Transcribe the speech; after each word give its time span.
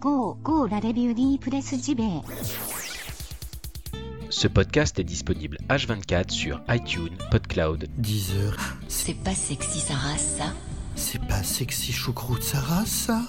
Go, 0.00 0.38
go 0.44 0.66
la 0.68 0.80
Press 1.40 1.74
JB. 1.74 2.00
Ce 4.30 4.46
podcast 4.46 4.96
est 5.00 5.04
disponible 5.04 5.58
H24 5.68 6.30
sur 6.30 6.60
iTunes, 6.68 7.16
PodCloud. 7.32 7.88
10 7.98 8.36
heures. 8.36 8.56
C'est 8.86 9.14
pas 9.24 9.34
sexy 9.34 9.80
Sarah 9.80 10.16
ça? 10.16 10.54
C'est 10.94 11.20
pas 11.26 11.42
sexy 11.42 11.92
choucroute 11.92 12.44
Sarah 12.44 12.86
ça? 12.86 13.22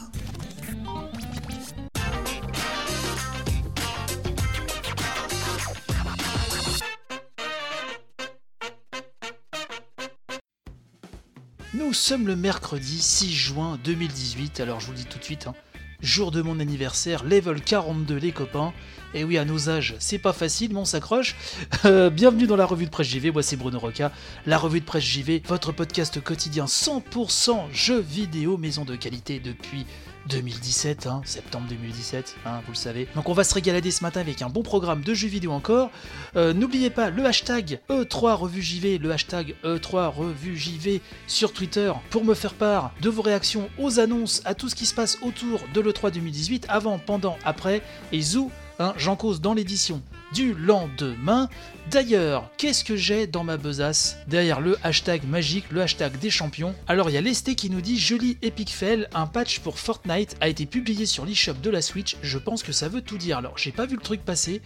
Nous 11.74 11.94
sommes 11.94 12.28
le 12.28 12.36
mercredi 12.36 13.02
6 13.02 13.32
juin 13.32 13.80
2018, 13.84 14.60
alors 14.60 14.80
je 14.80 14.86
vous 14.86 14.92
le 14.92 14.98
dis 15.00 15.06
tout 15.06 15.18
de 15.18 15.24
suite, 15.24 15.48
hein, 15.48 15.56
jour 16.02 16.32
de 16.32 16.42
mon 16.42 16.60
anniversaire, 16.60 17.24
level 17.24 17.62
42 17.62 18.16
les 18.16 18.32
copains. 18.32 18.74
Et 19.14 19.24
oui, 19.24 19.38
à 19.38 19.46
nos 19.46 19.70
âges, 19.70 19.96
c'est 20.00 20.20
pas 20.20 20.34
facile, 20.34 20.72
mais 20.74 20.80
on 20.80 20.86
s'accroche. 20.86 21.36
Euh, 21.86 22.10
bienvenue 22.10 22.46
dans 22.46 22.58
la 22.58 22.66
revue 22.66 22.86
de 22.86 22.90
presse 22.90 23.08
JV, 23.08 23.32
moi 23.32 23.42
c'est 23.42 23.56
Bruno 23.56 23.80
Roca. 23.80 24.12
La 24.46 24.58
revue 24.58 24.82
de 24.82 24.86
presse 24.86 25.04
JV, 25.04 25.42
votre 25.48 25.72
podcast 25.72 26.22
quotidien 26.22 26.66
100% 26.66 27.72
jeux 27.72 28.02
vidéo, 28.02 28.58
maison 28.58 28.84
de 28.84 28.96
qualité 28.98 29.40
depuis 29.40 29.86
2017, 30.30 31.08
hein, 31.08 31.22
septembre 31.26 31.68
2017, 31.70 32.36
hein, 32.46 32.62
vous 32.66 32.72
le 32.72 32.78
savez. 32.78 33.08
Donc 33.16 33.28
on 33.30 33.34
va 33.34 33.44
se 33.44 33.54
régaler 33.54 33.92
ce 33.92 34.04
matin 34.04 34.22
avec 34.22 34.42
un 34.42 34.50
bon 34.50 34.62
programme 34.62 35.02
de 35.02 35.14
jeux 35.14 35.28
vidéo 35.28 35.52
encore. 35.52 35.90
Euh, 36.36 36.54
N'oubliez 36.54 36.90
pas 36.90 37.10
le 37.10 37.26
hashtag 37.26 37.80
E3 37.90 38.36
Revue 38.36 38.62
JV, 38.62 38.98
le 38.98 39.12
hashtag 39.12 39.56
E3 39.64 40.10
Revue 40.10 40.56
JV 40.56 41.02
sur 41.28 41.52
Twitter 41.52 41.92
pour 42.10 42.24
me 42.24 42.34
faire 42.34 42.54
part 42.54 42.92
de 43.02 43.10
vos 43.10 43.22
réactions 43.22 43.70
aux 43.80 44.00
annonces, 44.00 44.42
à 44.46 44.54
tout 44.54 44.70
ce 44.70 44.76
qui 44.76 44.86
se 44.86 44.94
passe 44.94 45.18
autour 45.22 45.62
de 45.74 45.82
l'E3 45.82 46.12
2018, 46.12 46.68
avant, 46.70 47.00
pendant, 47.00 47.38
après, 47.44 47.82
et 48.12 48.22
zou, 48.22 48.52
hein, 48.80 48.94
j'en 48.98 49.16
cause 49.16 49.42
dans 49.42 49.54
l'édition 49.54 50.02
du 50.34 50.54
lendemain. 50.54 51.50
D'ailleurs, 51.90 52.50
qu'est-ce 52.58 52.84
que 52.84 52.96
j'ai 52.96 53.26
dans 53.26 53.44
ma 53.44 53.58
besace 53.58 54.18
Derrière 54.28 54.62
le 54.62 54.78
hashtag 54.84 55.24
magique, 55.26 55.66
le 55.72 55.82
hashtag 55.82 56.18
des 56.20 56.30
champions. 56.30 56.76
Alors 56.88 57.10
il 57.10 57.14
y 57.14 57.18
a 57.18 57.22
Lesté 57.22 57.56
qui 57.56 57.70
nous 57.70 57.82
dit 57.82 57.98
Joli 57.98 58.38
Epic 58.42 58.70
Fail, 58.70 59.08
un 59.14 59.26
patch 59.26 59.60
pour 59.60 59.80
Fortnite 59.80 60.36
a 60.42 60.48
été 60.48 60.66
publié 60.66 61.06
sur 61.06 61.26
l'eShop 61.26 61.54
de 61.54 61.70
la 61.70 61.82
Switch. 61.82 62.18
Je 62.22 62.38
pense 62.38 62.64
que 62.64 62.72
ça 62.72 62.90
veut 62.90 63.02
tout 63.02 63.18
dire. 63.18 63.38
Alors 63.38 63.58
j'ai 63.58 63.72
pas 63.72 63.86
vu 63.86 63.96
le 63.96 64.02
truc 64.02 64.24
passer. 64.24 64.62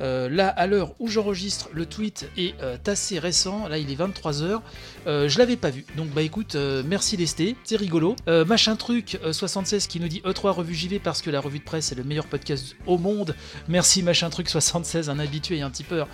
Euh, 0.00 0.28
là, 0.28 0.48
à 0.48 0.66
l'heure 0.66 0.94
où 0.98 1.08
j'enregistre, 1.08 1.68
le 1.72 1.86
tweet 1.86 2.28
est 2.36 2.54
euh, 2.62 2.76
assez 2.86 3.18
récent. 3.18 3.68
Là, 3.68 3.78
il 3.78 3.90
est 3.90 3.98
23h. 3.98 4.60
Euh, 5.06 5.28
je 5.28 5.38
l'avais 5.38 5.56
pas 5.56 5.70
vu. 5.70 5.84
Donc, 5.96 6.08
bah 6.10 6.22
écoute, 6.22 6.54
euh, 6.54 6.82
merci 6.86 7.16
Lesté. 7.16 7.56
C'est 7.64 7.76
rigolo. 7.76 8.16
Machin 8.26 8.76
truc 8.76 9.18
76 9.30 9.86
qui 9.86 10.00
nous 10.00 10.08
dit 10.08 10.20
E3 10.24 10.50
revue 10.50 10.74
JV 10.74 10.98
parce 10.98 11.22
que 11.22 11.30
la 11.30 11.40
revue 11.40 11.58
de 11.58 11.64
presse 11.64 11.92
est 11.92 11.94
le 11.94 12.04
meilleur 12.04 12.26
podcast 12.26 12.76
au 12.86 12.98
monde. 12.98 13.34
Merci 13.68 14.02
machin 14.02 14.30
truc 14.30 14.48
76, 14.48 15.08
un 15.10 15.18
habitué 15.18 15.58
et 15.58 15.62
un 15.62 15.70
tipeur. 15.70 16.08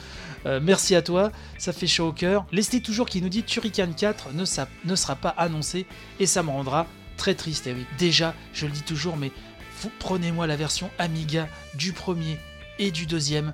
Merci 0.45 0.95
à 0.95 1.03
toi. 1.03 1.33
Ça 1.59 1.73
fait 1.73 1.87
chaud 1.87 2.09
au 2.09 2.13
cœur. 2.13 2.47
Lesté 2.53 2.81
toujours 2.81 3.09
qui 3.09 3.23
nous 3.23 3.29
dit 3.29 3.43
Turrican 3.43 3.89
4 3.97 4.33
ne, 4.35 4.45
sera 4.45 5.17
pas 5.17 5.31
annoncé 5.31 5.87
et 6.21 6.27
ça 6.27 6.43
me 6.43 6.51
rendra 6.51 6.87
très 7.17 7.35
triste. 7.35 7.69
Oui, 7.69 7.87
déjà, 7.99 8.35
je 8.53 8.67
le 8.67 8.73
dis 8.73 8.83
toujours, 8.83 9.17
mais 9.17 9.33
prenez-moi 9.99 10.47
la 10.47 10.57
version 10.57 10.91
Amiga 10.99 11.49
du 11.75 11.93
premier 11.93 12.39
et 12.79 12.91
du 12.91 13.07
deuxième. 13.07 13.53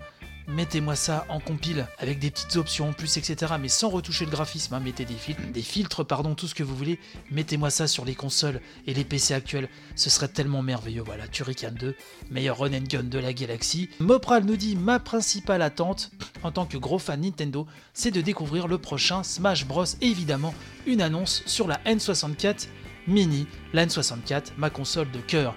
Mettez-moi 0.49 0.97
ça 0.97 1.27
en 1.29 1.41
compile 1.41 1.87
avec 1.99 2.19
des 2.19 2.31
petites 2.31 2.57
options 2.57 2.89
en 2.89 2.93
plus, 2.95 3.19
etc. 3.19 3.53
Mais 3.61 3.69
sans 3.69 3.91
retoucher 3.91 4.25
le 4.25 4.31
graphisme. 4.31 4.73
hein. 4.73 4.81
Mettez 4.81 5.05
des 5.05 5.63
filtres, 5.63 6.07
pardon, 6.07 6.35
tout 6.35 6.49
ce 6.49 6.55
que 6.55 6.63
vous 6.63 6.75
voulez. 6.75 6.99
Mettez-moi 7.31 7.69
ça 7.69 7.87
sur 7.87 8.07
les 8.07 8.15
consoles 8.15 8.63
et 8.87 8.95
les 8.95 9.05
PC 9.05 9.35
actuels. 9.35 9.69
Ce 9.95 10.09
serait 10.09 10.29
tellement 10.29 10.63
merveilleux. 10.63 11.03
Voilà, 11.03 11.29
Turrican 11.29 11.73
2, 11.73 11.95
meilleur 12.31 12.59
run 12.59 12.73
and 12.73 12.85
gun 12.89 13.03
de 13.05 13.19
la 13.19 13.35
galaxie. 13.35 13.91
Mopral 14.01 14.45
nous 14.45 14.57
dit 14.57 14.75
ma 14.75 14.99
principale 14.99 15.61
attente 15.61 16.11
en 16.43 16.51
tant 16.51 16.65
que 16.65 16.79
gros 16.79 16.99
fan 16.99 17.21
Nintendo, 17.21 17.67
c'est 17.93 18.11
de 18.11 18.23
découvrir 18.23 18.69
le 18.69 18.79
prochain 18.79 19.23
Smash 19.23 19.67
Bros. 19.67 19.85
Et 20.01 20.07
évidemment, 20.07 20.55
une 20.87 21.03
annonce 21.03 21.42
sur 21.45 21.69
la 21.69 21.77
N64 21.85 22.69
Mini, 23.07 23.47
la 23.73 23.87
N64, 23.87 24.53
ma 24.58 24.70
console 24.70 25.11
de 25.11 25.19
cœur. 25.20 25.55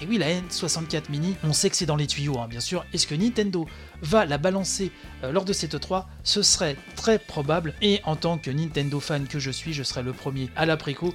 Et 0.00 0.06
oui, 0.06 0.18
la 0.18 0.28
N64 0.28 1.10
Mini, 1.10 1.36
on 1.42 1.52
sait 1.52 1.70
que 1.70 1.76
c'est 1.76 1.86
dans 1.86 1.96
les 1.96 2.06
tuyaux, 2.06 2.38
hein, 2.38 2.46
bien 2.48 2.60
sûr. 2.60 2.86
Est-ce 2.92 3.06
que 3.06 3.14
Nintendo 3.14 3.66
va 4.02 4.26
la 4.26 4.38
balancer 4.38 4.92
euh, 5.24 5.32
lors 5.32 5.44
de 5.44 5.52
cette 5.52 5.78
3 5.78 6.08
Ce 6.22 6.42
serait 6.42 6.76
très 6.94 7.18
probable. 7.18 7.74
Et 7.82 8.00
en 8.04 8.14
tant 8.14 8.38
que 8.38 8.50
Nintendo 8.50 9.00
fan 9.00 9.26
que 9.26 9.38
je 9.38 9.50
suis, 9.50 9.72
je 9.72 9.82
serais 9.82 10.02
le 10.02 10.12
premier 10.12 10.50
à 10.54 10.66
l'après-coup. 10.66 11.12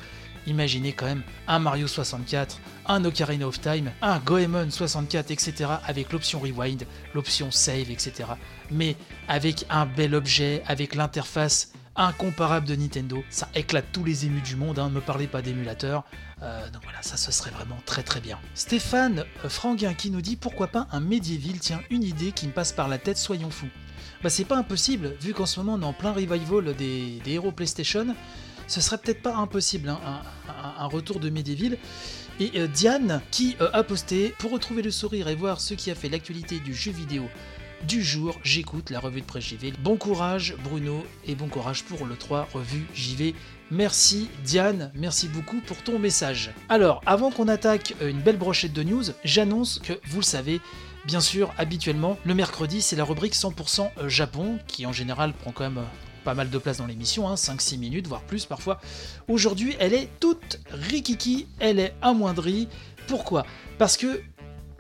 Imaginez 0.48 0.92
quand 0.92 1.06
même 1.06 1.24
un 1.48 1.60
Mario 1.60 1.88
64, 1.88 2.60
un 2.88 3.06
Ocarina 3.06 3.48
of 3.48 3.62
Time, 3.62 3.92
un 4.02 4.20
Goemon 4.20 4.70
64, 4.70 5.32
etc. 5.32 5.70
avec 5.88 6.12
l'option 6.12 6.40
Rewind, 6.40 6.86
l'option 7.14 7.50
Save, 7.52 7.90
etc. 7.90 8.30
Mais 8.70 8.98
avec 9.30 9.66
un 9.70 9.86
bel 9.86 10.14
objet, 10.14 10.62
avec 10.68 10.96
l'interface 10.96 11.73
incomparable 11.96 12.68
de 12.68 12.76
Nintendo, 12.76 13.24
ça 13.30 13.50
éclate 13.56 13.86
tous 13.92 14.04
les 14.04 14.26
émus 14.26 14.42
du 14.42 14.56
monde, 14.56 14.80
hein, 14.80 14.90
ne 14.90 14.96
me 14.96 15.02
parlez 15.02 15.28
pas 15.28 15.42
d'émulateur. 15.42 16.04
Euh, 16.42 16.70
donc 16.70 16.84
voilà, 16.84 17.02
ça 17.02 17.18
ce 17.18 17.32
serait 17.32 17.52
vraiment 17.52 17.78
très 17.86 18.04
très 18.04 18.20
bien. 18.20 18.40
Stéphane 18.56 19.26
euh, 19.46 19.50
Franguin 19.50 19.94
qui 19.94 20.10
nous 20.10 20.22
dit 20.22 20.36
pourquoi 20.36 20.68
pas 20.68 20.88
un 20.92 21.00
Medieval, 21.00 21.60
tiens, 21.60 21.82
une 21.90 22.04
idée 22.04 22.32
qui 22.32 22.48
me 22.48 22.52
passe 22.52 22.72
par 22.72 22.88
la 22.88 22.98
tête, 22.98 23.18
soyons 23.18 23.52
fous. 23.52 23.70
Bah 24.24 24.30
c'est 24.30 24.46
pas 24.46 24.58
impossible, 24.58 25.16
vu 25.22 25.34
qu'en 25.34 25.46
ce 25.46 25.60
moment 25.60 25.74
on 25.76 25.82
est 25.82 25.86
en 25.86 25.94
plein 25.94 26.12
revival 26.12 26.76
des, 26.76 27.22
héros 27.28 27.52
PlayStation, 27.52 28.16
ce 28.68 28.82
serait 28.82 28.98
peut-être 28.98 29.22
pas 29.22 29.36
impossible, 29.36 29.90
hein, 29.90 30.22
un, 30.78 30.86
retour 30.86 31.20
de 31.20 31.30
Medieval. 31.30 31.78
Et 32.40 32.52
euh, 32.56 32.68
Diane 32.68 33.22
qui 33.30 33.56
a 33.60 33.84
posté 33.84 34.34
pour 34.40 34.52
retrouver 34.52 34.82
le 34.82 34.92
sourire 34.92 35.28
et 35.28 35.36
voir 35.36 35.62
ce 35.62 35.76
qui 35.76 35.92
a 35.92 35.96
fait 35.96 36.10
l'actualité 36.10 36.60
du 36.60 36.74
jeu 36.74 36.92
vidéo 36.92 37.30
du 37.88 38.04
jour, 38.04 38.40
j'écoute 38.44 38.90
la 38.90 39.00
revue 39.00 39.22
de 39.22 39.26
presse 39.26 39.46
JV. 39.46 39.74
Bon 39.80 39.98
courage 39.98 40.56
Bruno 40.64 41.04
et 41.28 41.36
bon 41.36 41.48
courage 41.48 41.84
pour 41.84 42.06
le 42.06 42.16
3 42.16 42.48
revue 42.54 42.86
JV. 42.94 43.36
Merci 43.72 44.30
Diane, 44.44 44.92
merci 44.96 45.28
beaucoup 45.28 45.60
pour 45.62 45.78
ton 45.84 46.00
message. 46.00 46.52
Alors, 46.70 47.02
avant 47.06 47.32
qu'on 47.32 47.48
attaque 47.48 47.96
euh, 48.02 48.10
une 48.10 48.22
belle 48.22 48.38
brochette 48.38 48.74
de 48.74 48.84
news, 48.84 49.04
j'annonce 49.24 49.80
que 49.80 49.94
vous 50.06 50.20
le 50.20 50.26
savez, 50.26 50.62
bien 51.06 51.22
sûr, 51.22 51.54
habituellement, 51.58 52.18
le 52.26 52.34
mercredi, 52.34 52.82
c'est 52.82 52.96
la 52.96 53.04
rubrique 53.04 53.36
100% 53.36 54.08
Japon, 54.08 54.60
qui 54.68 54.86
en 54.86 54.94
général 54.94 55.34
prend 55.34 55.52
quand 55.52 55.64
même 55.64 55.80
euh, 55.80 55.86
pas 56.24 56.34
mal 56.34 56.50
de 56.50 56.58
place 56.58 56.78
dans 56.78 56.86
l'émission, 56.86 57.28
hein, 57.28 57.36
5-6 57.36 57.78
minutes, 57.78 58.08
voire 58.08 58.22
plus 58.22 58.46
parfois. 58.46 58.80
Aujourd'hui, 59.28 59.76
elle 59.80 59.94
est 59.94 60.10
toute 60.20 60.60
rikiki, 60.72 61.48
elle 61.60 61.80
est 61.80 61.94
amoindrie. 62.02 62.68
Pourquoi? 63.08 63.46
Parce 63.78 63.98
que 63.98 64.22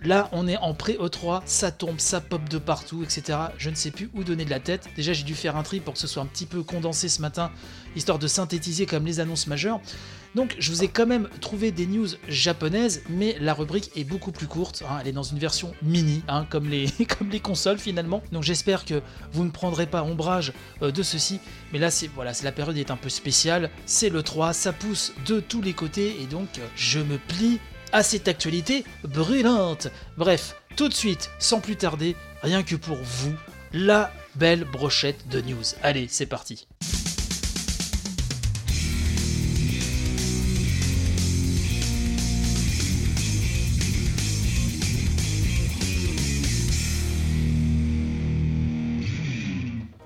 Là, 0.06 0.28
on 0.34 0.47
est 0.50 0.58
en 0.58 0.74
pré-E3, 0.74 1.44
ça 1.46 1.72
tombe, 1.72 2.00
ça 2.00 2.19
pop 2.19 2.50
de 2.50 2.58
partout, 2.58 3.03
etc. 3.03 3.40
Je 3.58 3.69
ne 3.69 3.75
sais 3.75 3.90
plus 3.90 4.09
où 4.14 4.24
donner 4.25 4.44
de 4.44 4.50
la 4.50 4.59
tête. 4.59 4.88
Déjà, 4.97 5.14
j'ai 5.14 5.24
dû 5.24 5.34
faire 5.34 5.56
un 5.56 5.64
tri 5.64 5.80
pour 5.80 5.94
que 5.94 6.00
ce 6.00 6.08
soit 6.08 6.22
un 6.22 6.25
petit 6.25 6.46
peu 6.46 6.62
condensé 6.62 7.08
ce 7.08 7.22
matin, 7.22 7.52
histoire 7.96 8.19
de 8.19 8.28
synthétiser 8.28 8.86
comme 8.86 9.06
les 9.06 9.22
annonces 9.22 9.47
majeures. 9.47 9.80
Donc, 10.36 10.56
je 10.59 10.72
vous 10.72 10.84
ai 10.84 10.88
quand 10.88 11.06
même 11.06 11.30
trouvé 11.41 11.72
des 11.72 11.86
news 11.86 12.08
japonaises, 12.28 13.03
mais 13.08 13.38
la 13.40 13.53
rubrique 13.53 13.91
est 13.96 14.03
beaucoup 14.03 14.31
plus 14.31 14.47
courte. 14.47 14.84
hein. 14.90 14.97
Elle 15.00 15.09
est 15.09 15.14
dans 15.14 15.24
une 15.24 15.38
version 15.38 15.74
mini, 15.84 16.24
hein, 16.28 16.46
comme, 16.50 16.68
les, 16.70 16.88
comme 17.20 17.30
les 17.30 17.40
consoles 17.40 17.78
finalement. 17.78 18.22
Donc, 18.31 18.44
j'espère 18.44 18.84
que 18.84 19.02
vous 19.31 19.46
ne 19.46 19.52
prendrez 19.52 19.85
pas 19.85 20.03
ombrage 20.03 20.52
euh, 20.81 20.91
de 20.91 21.03
ceci. 21.03 21.40
Mais 21.72 21.80
là, 21.80 21.91
c'est 21.91 22.08
voilà, 22.08 22.34
la 22.44 22.52
période 22.52 22.75
est 22.78 22.91
un 22.91 22.97
peu 22.97 23.09
spéciale. 23.09 23.70
C'est 23.85 24.09
le 24.09 24.24
3, 24.24 24.53
ça 24.53 24.74
pousse 24.74 25.14
de 25.28 25.40
tous 25.40 25.62
les 25.62 25.74
côtés, 25.74 26.18
et 26.22 26.25
donc 26.25 26.50
euh, 26.58 26.68
je 26.75 27.00
me 27.00 27.18
plie 27.18 27.59
à 27.94 28.04
cette 28.04 28.28
actualité 28.28 28.84
brûlante. 29.04 29.88
Bref, 30.18 30.56
tout 30.76 30.90
de 30.90 30.94
suite, 30.94 31.30
sans 31.40 31.62
plus 31.62 31.78
tarder, 31.78 32.18
rien 32.42 32.64
que 32.64 32.76
pour 32.76 32.98
vous, 32.98 33.34
la 33.72 34.12
belle 34.36 34.66
brochette 34.66 35.30
de 35.30 35.40
news. 35.40 35.64
Allez, 35.84 36.08
c'est 36.09 36.26
parti. 36.26 36.68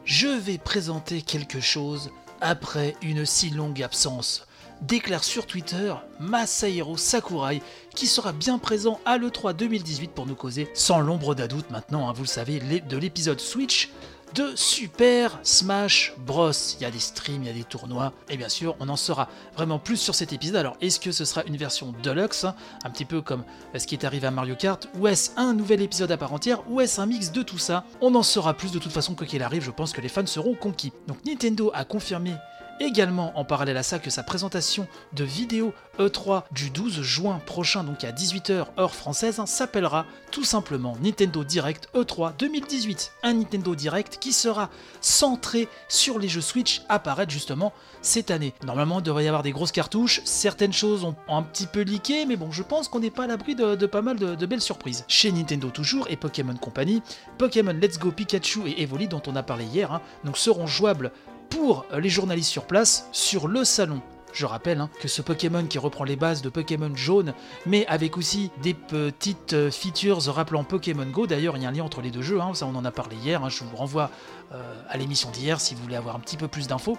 Je 0.03 0.27
vais 0.27 0.57
présenter 0.57 1.21
quelque 1.21 1.59
chose 1.59 2.11
après 2.41 2.95
une 3.01 3.25
si 3.25 3.49
longue 3.49 3.81
absence. 3.83 4.46
Déclare 4.81 5.23
sur 5.23 5.45
Twitter 5.45 5.93
Masahiro 6.19 6.97
Sakurai 6.97 7.61
qui 7.95 8.07
sera 8.07 8.31
bien 8.31 8.59
présent 8.59 8.99
à 9.05 9.17
l'E3 9.17 9.53
2018 9.53 10.11
pour 10.11 10.25
nous 10.25 10.35
causer, 10.35 10.69
sans 10.73 10.99
l'ombre 10.99 11.35
d'un 11.35 11.47
doute 11.47 11.69
maintenant, 11.71 12.07
hein, 12.07 12.13
vous 12.13 12.23
le 12.23 12.27
savez, 12.27 12.59
de 12.59 12.97
l'épisode 12.97 13.39
Switch 13.39 13.89
de 14.33 14.55
Super 14.55 15.39
Smash 15.43 16.13
Bros. 16.17 16.51
Il 16.51 16.81
y 16.81 16.85
a 16.85 16.91
des 16.91 16.99
streams, 16.99 17.43
il 17.43 17.47
y 17.47 17.49
a 17.49 17.53
des 17.53 17.63
tournois, 17.63 18.13
et 18.29 18.37
bien 18.37 18.49
sûr, 18.49 18.75
on 18.79 18.89
en 18.89 18.95
saura 18.95 19.29
vraiment 19.55 19.79
plus 19.79 19.97
sur 19.97 20.15
cet 20.15 20.33
épisode. 20.33 20.57
Alors, 20.57 20.77
est-ce 20.81 20.99
que 20.99 21.11
ce 21.11 21.25
sera 21.25 21.43
une 21.45 21.57
version 21.57 21.93
deluxe, 22.03 22.43
hein, 22.43 22.55
un 22.83 22.89
petit 22.89 23.05
peu 23.05 23.21
comme 23.21 23.43
euh, 23.73 23.79
ce 23.79 23.87
qui 23.87 23.95
est 23.95 24.05
arrivé 24.05 24.27
à 24.27 24.31
Mario 24.31 24.55
Kart, 24.55 24.87
ou 24.99 25.07
est-ce 25.07 25.31
un 25.37 25.53
nouvel 25.53 25.81
épisode 25.81 26.11
à 26.11 26.17
part 26.17 26.33
entière, 26.33 26.61
ou 26.69 26.81
est-ce 26.81 26.99
un 26.99 27.05
mix 27.05 27.31
de 27.31 27.41
tout 27.41 27.57
ça? 27.57 27.85
On 28.01 28.13
en 28.15 28.23
saura 28.23 28.53
plus 28.53 28.71
de 28.71 28.79
toute 28.79 28.91
façon, 28.91 29.15
quoi 29.15 29.25
qu'il 29.25 29.43
arrive, 29.43 29.63
je 29.63 29.71
pense 29.71 29.93
que 29.93 30.01
les 30.01 30.09
fans 30.09 30.25
seront 30.25 30.55
conquis. 30.55 30.91
Donc, 31.07 31.17
Nintendo 31.25 31.71
a 31.73 31.85
confirmé 31.85 32.33
également 32.79 33.37
en 33.37 33.45
parallèle 33.45 33.77
à 33.77 33.83
ça 33.83 33.99
que 33.99 34.09
sa 34.09 34.23
présentation 34.23 34.87
de 35.13 35.23
vidéo 35.23 35.73
E3 35.99 36.43
du 36.51 36.69
12 36.69 37.01
juin 37.01 37.41
prochain, 37.45 37.83
donc 37.83 38.03
à 38.03 38.11
18h 38.11 38.67
heure 38.77 38.95
française, 38.95 39.41
s'appellera 39.45 40.05
tout 40.31 40.43
simplement 40.43 40.95
Nintendo 41.01 41.43
Direct 41.43 41.89
E3 41.95 42.33
2018. 42.37 43.11
Un 43.23 43.33
Nintendo 43.33 43.75
Direct 43.75 44.17
qui 44.19 44.33
sera 44.33 44.69
centré 45.01 45.67
sur 45.87 46.19
les 46.19 46.27
jeux 46.27 46.41
Switch 46.41 46.81
apparaître 46.89 47.31
justement 47.31 47.73
cette 48.01 48.31
année. 48.31 48.53
Normalement, 48.65 48.99
il 48.99 49.03
devrait 49.03 49.25
y 49.25 49.27
avoir 49.27 49.43
des 49.43 49.51
grosses 49.51 49.71
cartouches, 49.71 50.21
certaines 50.25 50.73
choses 50.73 51.03
ont 51.03 51.15
un 51.27 51.43
petit 51.43 51.67
peu 51.67 51.81
leaké, 51.81 52.25
mais 52.25 52.35
bon, 52.35 52.51
je 52.51 52.63
pense 52.63 52.87
qu'on 52.87 52.99
n'est 52.99 53.11
pas 53.11 53.23
à 53.23 53.27
l'abri 53.27 53.55
de, 53.55 53.85
pas 53.85 54.01
mal 54.01 54.17
de, 54.17 54.45
belles 54.45 54.61
surprises. 54.61 55.03
Chez 55.07 55.31
Nintendo 55.31 55.69
toujours 55.69 56.07
et 56.09 56.15
Pokémon 56.15 56.55
Company, 56.55 57.01
Pokémon 57.37 57.73
Let's 57.73 57.99
Go 57.99 58.11
Pikachu 58.11 58.67
et 58.67 58.81
Evoli 58.81 59.07
dont 59.07 59.21
on 59.27 59.35
a 59.35 59.43
parlé 59.43 59.65
hier, 59.65 59.91
hein, 59.91 60.01
donc 60.23 60.37
seront 60.37 60.67
jouables 60.67 61.11
pour 61.49 61.85
les 61.97 62.09
journalistes 62.09 62.51
sur 62.51 62.65
place 62.65 63.07
sur 63.11 63.47
le 63.47 63.63
salon 63.63 64.01
je 64.37 64.45
rappelle 64.45 64.81
hein, 64.81 64.89
que 64.99 65.07
ce 65.07 65.21
Pokémon 65.21 65.65
qui 65.65 65.79
reprend 65.79 66.03
les 66.03 66.15
bases 66.15 66.41
de 66.41 66.49
Pokémon 66.49 66.95
jaune, 66.95 67.33
mais 67.65 67.87
avec 67.87 68.17
aussi 68.17 68.51
des 68.61 68.75
petites 68.75 69.53
euh, 69.53 69.71
features 69.71 70.21
rappelant 70.25 70.63
Pokémon 70.63 71.05
Go. 71.05 71.25
D'ailleurs, 71.25 71.57
il 71.57 71.63
y 71.63 71.65
a 71.65 71.69
un 71.69 71.71
lien 71.71 71.83
entre 71.83 72.01
les 72.01 72.11
deux 72.11 72.21
jeux, 72.21 72.39
hein, 72.39 72.53
ça 72.53 72.67
on 72.67 72.75
en 72.75 72.85
a 72.85 72.91
parlé 72.91 73.15
hier. 73.15 73.43
Hein, 73.43 73.49
je 73.49 73.63
vous 73.63 73.75
renvoie 73.75 74.11
euh, 74.53 74.61
à 74.89 74.97
l'émission 74.97 75.31
d'hier 75.31 75.59
si 75.59 75.73
vous 75.73 75.81
voulez 75.81 75.95
avoir 75.95 76.15
un 76.15 76.19
petit 76.19 76.37
peu 76.37 76.47
plus 76.47 76.67
d'infos. 76.67 76.97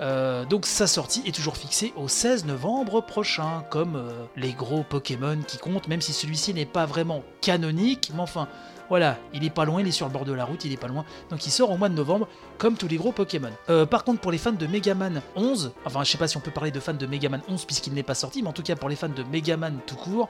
Euh, 0.00 0.44
donc 0.44 0.66
sa 0.66 0.86
sortie 0.86 1.22
est 1.26 1.34
toujours 1.34 1.56
fixée 1.56 1.92
au 1.96 2.06
16 2.06 2.44
novembre 2.44 3.00
prochain, 3.00 3.64
comme 3.70 4.02
les 4.36 4.52
gros 4.52 4.84
Pokémon 4.84 5.38
qui 5.46 5.58
comptent, 5.58 5.88
même 5.88 6.00
si 6.00 6.12
celui-ci 6.12 6.54
n'est 6.54 6.66
pas 6.66 6.86
vraiment 6.86 7.24
canonique, 7.40 8.12
mais 8.14 8.20
enfin 8.20 8.48
voilà, 8.88 9.18
il 9.34 9.44
est 9.44 9.50
pas 9.50 9.64
loin, 9.64 9.80
il 9.80 9.88
est 9.88 9.92
sur 9.92 10.06
le 10.06 10.12
bord 10.12 10.24
de 10.24 10.32
la 10.32 10.44
route, 10.44 10.64
il 10.64 10.72
est 10.72 10.76
pas 10.76 10.88
loin. 10.88 11.04
Donc 11.30 11.46
il 11.46 11.50
sort 11.50 11.70
au 11.70 11.76
mois 11.76 11.88
de 11.88 11.94
novembre, 11.94 12.28
comme 12.58 12.76
tous 12.76 12.88
les 12.88 12.96
gros 12.96 13.12
Pokémon. 13.12 13.50
Euh, 13.68 13.86
par 13.86 14.04
contre, 14.04 14.20
pour 14.20 14.32
les 14.32 14.38
fans 14.38 14.52
de 14.52 14.66
Megaman 14.66 15.22
11, 15.34 15.72
enfin 15.84 16.04
je 16.04 16.10
sais 16.10 16.18
pas 16.18 16.28
si 16.28 16.36
on 16.36 16.40
peut 16.40 16.50
parler 16.50 16.70
de 16.70 16.80
fans 16.80 16.94
de 16.94 17.06
Megaman 17.06 17.40
11 17.48 17.64
puisqu'il 17.64 17.94
n'est 17.94 18.02
pas 18.02 18.14
sorti, 18.14 18.42
mais 18.42 18.48
en 18.48 18.52
tout 18.52 18.62
cas 18.62 18.76
pour 18.76 18.88
les 18.88 18.96
fans 18.96 19.08
de 19.08 19.22
Megaman 19.24 19.78
tout 19.86 19.96
court, 19.96 20.28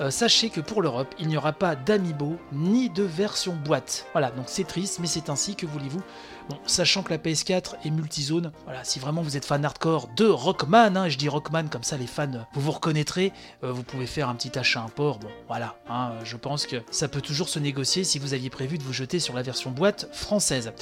euh, 0.00 0.10
sachez 0.10 0.50
que 0.50 0.60
pour 0.60 0.82
l'Europe, 0.82 1.14
il 1.18 1.28
n'y 1.28 1.36
aura 1.36 1.52
pas 1.52 1.76
d'amiibo 1.76 2.36
ni 2.52 2.88
de 2.88 3.02
version 3.02 3.54
boîte. 3.54 4.06
Voilà, 4.12 4.30
donc 4.30 4.46
c'est 4.48 4.66
triste, 4.66 4.98
mais 5.00 5.06
c'est 5.06 5.28
ainsi, 5.30 5.54
que 5.54 5.66
voulez-vous 5.66 6.02
Bon, 6.48 6.56
sachant 6.64 7.02
que 7.02 7.10
la 7.10 7.18
PS4 7.18 7.74
est 7.84 7.90
multizone, 7.90 8.52
voilà, 8.64 8.82
si 8.82 8.98
vraiment 8.98 9.20
vous 9.20 9.36
êtes 9.36 9.44
fan 9.44 9.62
hardcore 9.64 10.08
de 10.16 10.24
Rockman, 10.24 10.96
hein, 10.96 11.08
je 11.10 11.18
dis 11.18 11.28
Rockman 11.28 11.68
comme 11.68 11.82
ça 11.82 11.98
les 11.98 12.06
fans, 12.06 12.46
vous 12.54 12.60
vous 12.62 12.70
reconnaîtrez, 12.70 13.34
euh, 13.64 13.72
vous 13.72 13.82
pouvez 13.82 14.06
faire 14.06 14.30
un 14.30 14.34
petit 14.34 14.58
achat 14.58 14.80
import, 14.80 15.18
bon 15.18 15.28
voilà, 15.46 15.76
hein, 15.90 16.12
je 16.24 16.36
pense 16.38 16.66
que 16.66 16.76
ça 16.90 17.06
peut 17.08 17.20
toujours 17.20 17.50
se 17.50 17.58
négocier 17.58 18.02
si 18.02 18.18
vous 18.18 18.32
aviez 18.32 18.48
prévu 18.48 18.78
de 18.78 18.82
vous 18.82 18.94
jeter 18.94 19.20
sur 19.20 19.34
la 19.34 19.42
version 19.42 19.70
boîte 19.70 20.08
française. 20.12 20.72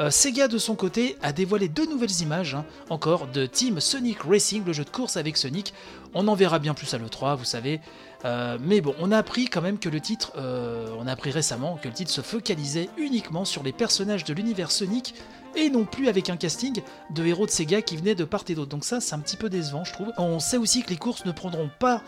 Euh, 0.00 0.10
Sega 0.10 0.48
de 0.48 0.58
son 0.58 0.74
côté 0.74 1.16
a 1.22 1.32
dévoilé 1.32 1.68
deux 1.68 1.86
nouvelles 1.86 2.20
images, 2.20 2.56
hein, 2.56 2.64
encore, 2.90 3.28
de 3.28 3.46
Team 3.46 3.78
Sonic 3.78 4.22
Racing, 4.28 4.64
le 4.64 4.72
jeu 4.72 4.84
de 4.84 4.90
course 4.90 5.16
avec 5.16 5.36
Sonic. 5.36 5.72
On 6.14 6.28
en 6.28 6.34
verra 6.34 6.58
bien 6.58 6.74
plus 6.74 6.92
à 6.94 6.98
l'E3, 6.98 7.36
vous 7.36 7.44
savez. 7.44 7.80
Euh, 8.24 8.56
mais 8.60 8.80
bon, 8.80 8.94
on 9.00 9.12
a 9.12 9.18
appris 9.18 9.46
quand 9.46 9.60
même 9.60 9.78
que 9.78 9.88
le 9.88 10.00
titre, 10.00 10.32
euh, 10.36 10.88
on 10.98 11.06
a 11.06 11.12
appris 11.12 11.30
récemment 11.30 11.76
que 11.82 11.88
le 11.88 11.94
titre 11.94 12.10
se 12.10 12.20
focalisait 12.20 12.88
uniquement 12.96 13.44
sur 13.44 13.62
les 13.62 13.72
personnages 13.72 14.24
de 14.24 14.32
l'univers 14.32 14.70
Sonic 14.70 15.14
et 15.56 15.68
non 15.70 15.84
plus 15.84 16.08
avec 16.08 16.30
un 16.30 16.36
casting 16.36 16.82
de 17.10 17.24
héros 17.24 17.46
de 17.46 17.50
Sega 17.50 17.82
qui 17.82 17.96
venaient 17.96 18.14
de 18.14 18.24
part 18.24 18.44
et 18.48 18.54
d'autre. 18.54 18.70
Donc 18.70 18.84
ça, 18.84 19.00
c'est 19.00 19.14
un 19.14 19.20
petit 19.20 19.36
peu 19.36 19.50
décevant, 19.50 19.84
je 19.84 19.92
trouve. 19.92 20.12
On 20.16 20.38
sait 20.38 20.56
aussi 20.56 20.82
que 20.82 20.90
les 20.90 20.96
courses 20.96 21.24
ne 21.24 21.32
prendront 21.32 21.70
pas 21.78 22.02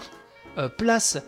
place 0.79 1.19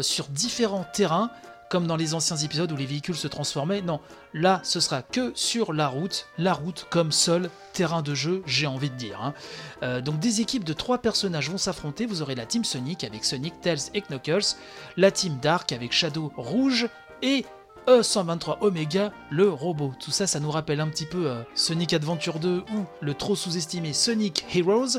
sur 0.00 0.28
différents 0.28 0.86
terrains 0.92 1.28
comme 1.74 1.88
dans 1.88 1.96
les 1.96 2.14
anciens 2.14 2.36
épisodes 2.36 2.70
où 2.70 2.76
les 2.76 2.86
véhicules 2.86 3.16
se 3.16 3.26
transformaient. 3.26 3.82
Non, 3.82 3.98
là, 4.32 4.60
ce 4.62 4.78
sera 4.78 5.02
que 5.02 5.32
sur 5.34 5.72
la 5.72 5.88
route, 5.88 6.28
la 6.38 6.52
route 6.52 6.86
comme 6.88 7.10
seul 7.10 7.50
terrain 7.72 8.00
de 8.00 8.14
jeu, 8.14 8.44
j'ai 8.46 8.68
envie 8.68 8.90
de 8.90 8.94
dire. 8.94 9.20
Hein. 9.20 9.34
Euh, 9.82 10.00
donc 10.00 10.20
des 10.20 10.40
équipes 10.40 10.62
de 10.62 10.72
trois 10.72 10.98
personnages 10.98 11.50
vont 11.50 11.58
s'affronter. 11.58 12.06
Vous 12.06 12.22
aurez 12.22 12.36
la 12.36 12.46
team 12.46 12.62
Sonic 12.62 13.02
avec 13.02 13.24
Sonic, 13.24 13.60
Tails 13.60 13.90
et 13.92 14.02
Knuckles, 14.02 14.54
la 14.96 15.10
team 15.10 15.36
Dark 15.42 15.72
avec 15.72 15.90
Shadow 15.90 16.32
Rouge 16.36 16.86
et 17.22 17.44
E123 17.86 18.58
Omega, 18.60 19.12
le 19.30 19.48
robot. 19.48 19.92
Tout 20.00 20.10
ça, 20.10 20.26
ça 20.26 20.40
nous 20.40 20.50
rappelle 20.50 20.80
un 20.80 20.88
petit 20.88 21.04
peu 21.04 21.28
euh, 21.28 21.42
Sonic 21.54 21.92
Adventure 21.92 22.38
2 22.38 22.58
ou 22.58 22.84
le 23.00 23.14
trop 23.14 23.36
sous-estimé 23.36 23.92
Sonic 23.92 24.44
Heroes. 24.54 24.98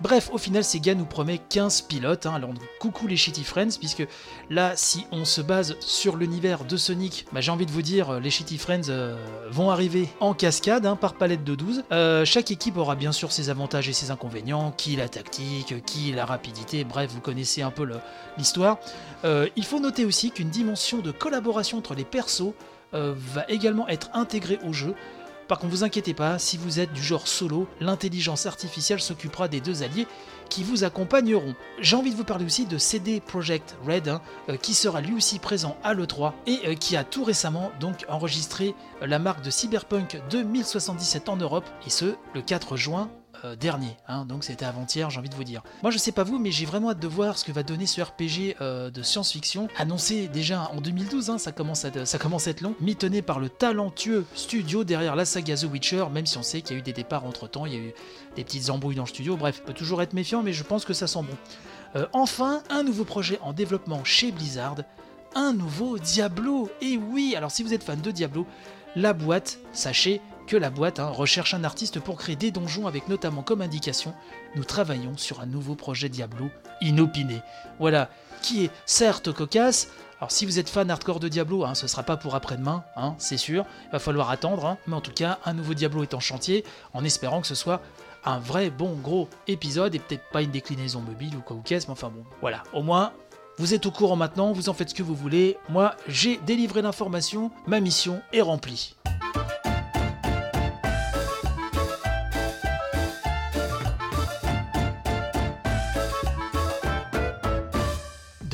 Bref, 0.00 0.30
au 0.32 0.38
final, 0.38 0.64
Sega 0.64 0.94
nous 0.94 1.04
promet 1.04 1.38
15 1.38 1.82
pilotes. 1.82 2.26
Hein. 2.26 2.34
Alors, 2.34 2.50
coucou 2.80 3.06
les 3.06 3.16
Shitty 3.16 3.44
Friends, 3.44 3.78
puisque 3.78 4.06
là, 4.50 4.72
si 4.74 5.06
on 5.12 5.24
se 5.24 5.40
base 5.40 5.76
sur 5.80 6.16
l'univers 6.16 6.64
de 6.64 6.76
Sonic, 6.76 7.26
bah, 7.32 7.40
j'ai 7.40 7.52
envie 7.52 7.66
de 7.66 7.70
vous 7.70 7.82
dire, 7.82 8.10
euh, 8.10 8.20
les 8.20 8.30
Shitty 8.30 8.58
Friends 8.58 8.88
euh, 8.88 9.16
vont 9.50 9.70
arriver 9.70 10.08
en 10.20 10.34
cascade, 10.34 10.86
hein, 10.86 10.96
par 10.96 11.14
palette 11.14 11.44
de 11.44 11.54
12. 11.54 11.84
chaque 12.24 12.50
équipe 12.50 12.76
aura 12.76 12.96
bien 12.96 13.12
sûr 13.12 13.30
ses 13.30 13.50
avantages 13.50 13.88
et 13.88 13.92
ses 13.92 14.10
inconvénients, 14.10 14.72
qui 14.72 14.96
la 14.96 15.08
tactique, 15.08 15.84
qui 15.84 16.12
la 16.12 16.24
rapidité, 16.24 16.84
bref, 16.84 17.10
vous 17.12 17.20
connaissez 17.20 17.62
un 17.62 17.70
peu 17.70 17.88
l'histoire. 18.36 18.78
il 19.24 19.64
faut 19.64 19.80
noter 19.80 20.04
aussi 20.04 20.30
qu'une 20.30 20.50
dimension 20.50 20.98
de 20.98 21.10
collaboration 21.10 21.78
entre 21.78 21.94
les 21.94 22.04
euh, 22.94 23.14
va 23.16 23.44
également 23.48 23.88
être 23.88 24.10
intégré 24.14 24.58
au 24.64 24.72
jeu. 24.72 24.94
Par 25.48 25.58
contre, 25.58 25.72
vous 25.72 25.84
inquiétez 25.84 26.14
pas, 26.14 26.38
si 26.38 26.56
vous 26.56 26.80
êtes 26.80 26.92
du 26.92 27.02
genre 27.02 27.28
solo, 27.28 27.68
l'intelligence 27.80 28.46
artificielle 28.46 29.00
s'occupera 29.00 29.46
des 29.46 29.60
deux 29.60 29.82
alliés 29.82 30.06
qui 30.48 30.62
vous 30.62 30.84
accompagneront. 30.84 31.54
J'ai 31.80 31.96
envie 31.96 32.10
de 32.10 32.16
vous 32.16 32.24
parler 32.24 32.44
aussi 32.44 32.64
de 32.66 32.78
CD 32.78 33.20
Projekt 33.20 33.76
Red, 33.86 34.08
hein, 34.08 34.22
euh, 34.48 34.56
qui 34.56 34.72
sera 34.72 35.00
lui 35.00 35.14
aussi 35.14 35.38
présent 35.38 35.76
à 35.82 35.92
l'E3 35.92 36.32
et 36.46 36.60
euh, 36.66 36.74
qui 36.74 36.96
a 36.96 37.04
tout 37.04 37.24
récemment 37.24 37.72
donc 37.78 38.06
enregistré 38.08 38.74
la 39.02 39.18
marque 39.18 39.42
de 39.42 39.50
Cyberpunk 39.50 40.20
2077 40.30 41.28
en 41.28 41.36
Europe, 41.36 41.68
et 41.86 41.90
ce, 41.90 42.14
le 42.34 42.40
4 42.40 42.76
juin 42.76 43.10
euh, 43.44 43.56
dernier, 43.56 43.96
hein, 44.08 44.24
donc 44.24 44.44
c'était 44.44 44.64
avant-hier, 44.64 45.10
j'ai 45.10 45.18
envie 45.18 45.28
de 45.28 45.34
vous 45.34 45.44
dire. 45.44 45.62
Moi 45.82 45.90
je 45.90 45.98
sais 45.98 46.12
pas 46.12 46.24
vous, 46.24 46.38
mais 46.38 46.50
j'ai 46.50 46.66
vraiment 46.66 46.90
hâte 46.90 47.00
de 47.00 47.08
voir 47.08 47.38
ce 47.38 47.44
que 47.44 47.52
va 47.52 47.62
donner 47.62 47.86
ce 47.86 48.00
RPG 48.00 48.56
euh, 48.60 48.90
de 48.90 49.02
science-fiction, 49.02 49.68
annoncé 49.76 50.28
déjà 50.28 50.70
en 50.74 50.80
2012, 50.80 51.30
hein, 51.30 51.38
ça, 51.38 51.52
commence 51.52 51.84
à, 51.84 52.06
ça 52.06 52.18
commence 52.18 52.46
à 52.46 52.50
être 52.50 52.60
long, 52.62 52.74
mitonné 52.80 53.22
par 53.22 53.40
le 53.40 53.48
talentueux 53.48 54.24
studio 54.34 54.84
derrière 54.84 55.14
la 55.16 55.24
saga 55.24 55.56
The 55.56 55.64
Witcher, 55.64 56.06
même 56.12 56.26
si 56.26 56.38
on 56.38 56.42
sait 56.42 56.62
qu'il 56.62 56.72
y 56.72 56.76
a 56.76 56.78
eu 56.78 56.82
des 56.82 56.92
départs 56.92 57.24
entre 57.24 57.48
temps, 57.48 57.66
il 57.66 57.72
y 57.72 57.76
a 57.76 57.80
eu 57.80 57.94
des 58.36 58.44
petites 58.44 58.70
embrouilles 58.70 58.96
dans 58.96 59.04
le 59.04 59.08
studio, 59.08 59.36
bref, 59.36 59.62
peut 59.62 59.74
toujours 59.74 60.02
être 60.02 60.14
méfiant, 60.14 60.42
mais 60.42 60.52
je 60.52 60.62
pense 60.62 60.84
que 60.84 60.94
ça 60.94 61.06
sent 61.06 61.22
bon. 61.22 61.36
Euh, 61.96 62.06
enfin, 62.12 62.62
un 62.70 62.82
nouveau 62.82 63.04
projet 63.04 63.38
en 63.42 63.52
développement 63.52 64.04
chez 64.04 64.32
Blizzard, 64.32 64.76
un 65.34 65.52
nouveau 65.52 65.98
Diablo. 65.98 66.70
Et 66.80 66.96
oui, 66.96 67.34
alors 67.36 67.50
si 67.50 67.62
vous 67.62 67.74
êtes 67.74 67.84
fan 67.84 68.00
de 68.00 68.10
Diablo, 68.10 68.46
la 68.96 69.12
boîte, 69.12 69.58
sachez 69.72 70.20
que 70.46 70.56
la 70.56 70.70
boîte 70.70 71.00
hein, 71.00 71.08
recherche 71.08 71.54
un 71.54 71.64
artiste 71.64 72.00
pour 72.00 72.16
créer 72.16 72.36
des 72.36 72.50
donjons 72.50 72.86
avec 72.86 73.08
notamment 73.08 73.42
comme 73.42 73.62
indication 73.62 74.14
nous 74.56 74.64
travaillons 74.64 75.16
sur 75.16 75.40
un 75.40 75.46
nouveau 75.46 75.74
projet 75.74 76.08
Diablo 76.08 76.50
inopiné. 76.80 77.42
Voilà, 77.78 78.08
qui 78.42 78.64
est 78.64 78.70
certes 78.86 79.32
cocasse. 79.32 79.88
Alors 80.18 80.30
si 80.30 80.46
vous 80.46 80.58
êtes 80.58 80.68
fan 80.68 80.90
hardcore 80.90 81.20
de 81.20 81.28
Diablo, 81.28 81.64
hein, 81.64 81.74
ce 81.74 81.86
sera 81.86 82.02
pas 82.02 82.16
pour 82.16 82.34
après-demain, 82.34 82.84
hein, 82.96 83.14
c'est 83.18 83.36
sûr, 83.36 83.64
il 83.86 83.92
va 83.92 83.98
falloir 83.98 84.30
attendre, 84.30 84.76
mais 84.86 84.94
en 84.94 85.00
tout 85.00 85.12
cas 85.12 85.38
un 85.44 85.54
nouveau 85.54 85.74
Diablo 85.74 86.02
est 86.02 86.14
en 86.14 86.20
chantier, 86.20 86.64
en 86.92 87.04
espérant 87.04 87.40
que 87.40 87.46
ce 87.46 87.54
soit 87.54 87.82
un 88.24 88.38
vrai 88.38 88.70
bon 88.70 88.94
gros 88.94 89.28
épisode 89.48 89.94
et 89.94 89.98
peut-être 89.98 90.30
pas 90.30 90.42
une 90.42 90.50
déclinaison 90.50 91.00
mobile 91.00 91.36
ou 91.36 91.40
quoi 91.40 91.56
ou 91.56 91.60
qu'est-ce, 91.60 91.88
mais 91.88 91.92
enfin 91.92 92.10
bon, 92.14 92.24
voilà, 92.40 92.62
au 92.72 92.82
moins 92.82 93.12
vous 93.58 93.74
êtes 93.74 93.86
au 93.86 93.90
courant 93.90 94.16
maintenant, 94.16 94.52
vous 94.52 94.68
en 94.68 94.74
faites 94.74 94.90
ce 94.90 94.94
que 94.94 95.02
vous 95.02 95.14
voulez, 95.14 95.58
moi 95.68 95.94
j'ai 96.08 96.38
délivré 96.38 96.80
l'information, 96.80 97.50
ma 97.66 97.80
mission 97.80 98.22
est 98.32 98.40
remplie. 98.40 98.96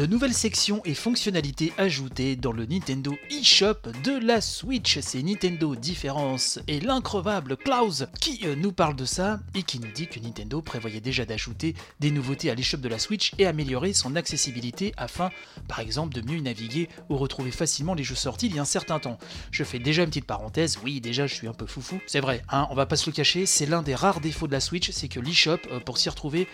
De 0.00 0.06
nouvelles 0.06 0.32
sections 0.32 0.80
et 0.86 0.94
fonctionnalités 0.94 1.74
ajoutées 1.76 2.34
dans 2.34 2.52
le 2.52 2.64
Nintendo 2.64 3.14
eShop 3.30 3.90
de 4.02 4.18
la 4.18 4.40
Switch. 4.40 4.98
C'est 5.00 5.22
Nintendo 5.22 5.76
Différence 5.76 6.58
et 6.68 6.80
l'increvable 6.80 7.58
Klaus 7.58 8.06
qui 8.18 8.40
euh, 8.44 8.56
nous 8.56 8.72
parle 8.72 8.96
de 8.96 9.04
ça 9.04 9.40
et 9.54 9.62
qui 9.62 9.78
nous 9.78 9.92
dit 9.92 10.06
que 10.06 10.18
Nintendo 10.18 10.62
prévoyait 10.62 11.02
déjà 11.02 11.26
d'ajouter 11.26 11.74
des 11.98 12.10
nouveautés 12.10 12.50
à 12.50 12.54
l'eShop 12.54 12.78
de 12.78 12.88
la 12.88 12.98
Switch 12.98 13.32
et 13.36 13.46
améliorer 13.46 13.92
son 13.92 14.16
accessibilité 14.16 14.94
afin, 14.96 15.28
par 15.68 15.80
exemple, 15.80 16.14
de 16.14 16.22
mieux 16.22 16.40
naviguer 16.40 16.88
ou 17.10 17.18
retrouver 17.18 17.50
facilement 17.50 17.92
les 17.92 18.02
jeux 18.02 18.14
sortis 18.14 18.46
il 18.46 18.56
y 18.56 18.58
a 18.58 18.62
un 18.62 18.64
certain 18.64 19.00
temps. 19.00 19.18
Je 19.50 19.64
fais 19.64 19.78
déjà 19.78 20.04
une 20.04 20.08
petite 20.08 20.24
parenthèse, 20.24 20.78
oui, 20.82 21.02
déjà 21.02 21.26
je 21.26 21.34
suis 21.34 21.46
un 21.46 21.52
peu 21.52 21.66
foufou, 21.66 22.00
c'est 22.06 22.20
vrai, 22.20 22.42
hein, 22.48 22.66
on 22.70 22.74
va 22.74 22.86
pas 22.86 22.96
se 22.96 23.10
le 23.10 23.14
cacher, 23.14 23.44
c'est 23.44 23.66
l'un 23.66 23.82
des 23.82 23.94
rares 23.94 24.20
défauts 24.20 24.46
de 24.46 24.52
la 24.52 24.60
Switch, 24.60 24.92
c'est 24.92 25.08
que 25.08 25.20
l'eShop, 25.20 25.58
euh, 25.70 25.78
pour 25.80 25.98
s'y 25.98 26.08
retrouver, 26.08 26.48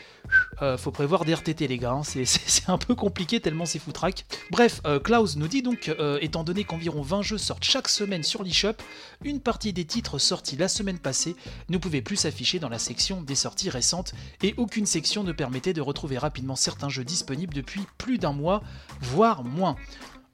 euh, 0.63 0.77
faut 0.77 0.91
prévoir 0.91 1.25
des 1.25 1.33
RTT 1.33 1.69
les 1.69 1.79
gars, 1.79 1.93
hein. 1.93 2.03
c'est 2.03 2.69
un 2.69 2.79
peu 2.79 2.97
compliqué 2.97 3.36
tellement 3.41 3.67
c'est 3.67 3.79
foutraque. 3.79 4.25
Bref, 4.51 4.81
euh, 4.87 4.99
Klaus 4.99 5.37
nous 5.37 5.49
dit 5.49 5.63
donc, 5.63 5.89
euh, 5.89 6.19
étant 6.21 6.45
donné 6.45 6.65
qu'environ 6.65 7.03
20 7.03 7.23
jeux 7.23 7.39
sortent 7.39 7.65
chaque 7.65 7.89
semaine 7.89 8.23
sur 8.23 8.43
l'eShop, 8.43 8.77
une 9.25 9.41
partie 9.41 9.73
des 9.73 9.85
titres 9.85 10.19
sortis 10.19 10.57
la 10.57 10.69
semaine 10.69 10.99
passée 10.99 11.37
ne 11.69 11.79
pouvait 11.79 12.03
plus 12.03 12.17
s'afficher 12.17 12.59
dans 12.59 12.69
la 12.69 12.79
section 12.79 13.23
des 13.23 13.35
sorties 13.35 13.71
récentes 13.71 14.15
et 14.43 14.55
aucune 14.57 14.87
section 14.87 15.23
ne 15.23 15.33
permettait 15.33 15.73
de 15.73 15.81
retrouver 15.81 16.19
rapidement 16.19 16.57
certains 16.57 16.89
jeux 16.89 17.05
disponibles 17.05 17.55
depuis 17.55 17.83
plus 17.99 18.19
d'un 18.19 18.33
mois, 18.33 18.63
voire 19.01 19.45
moins. 19.45 19.77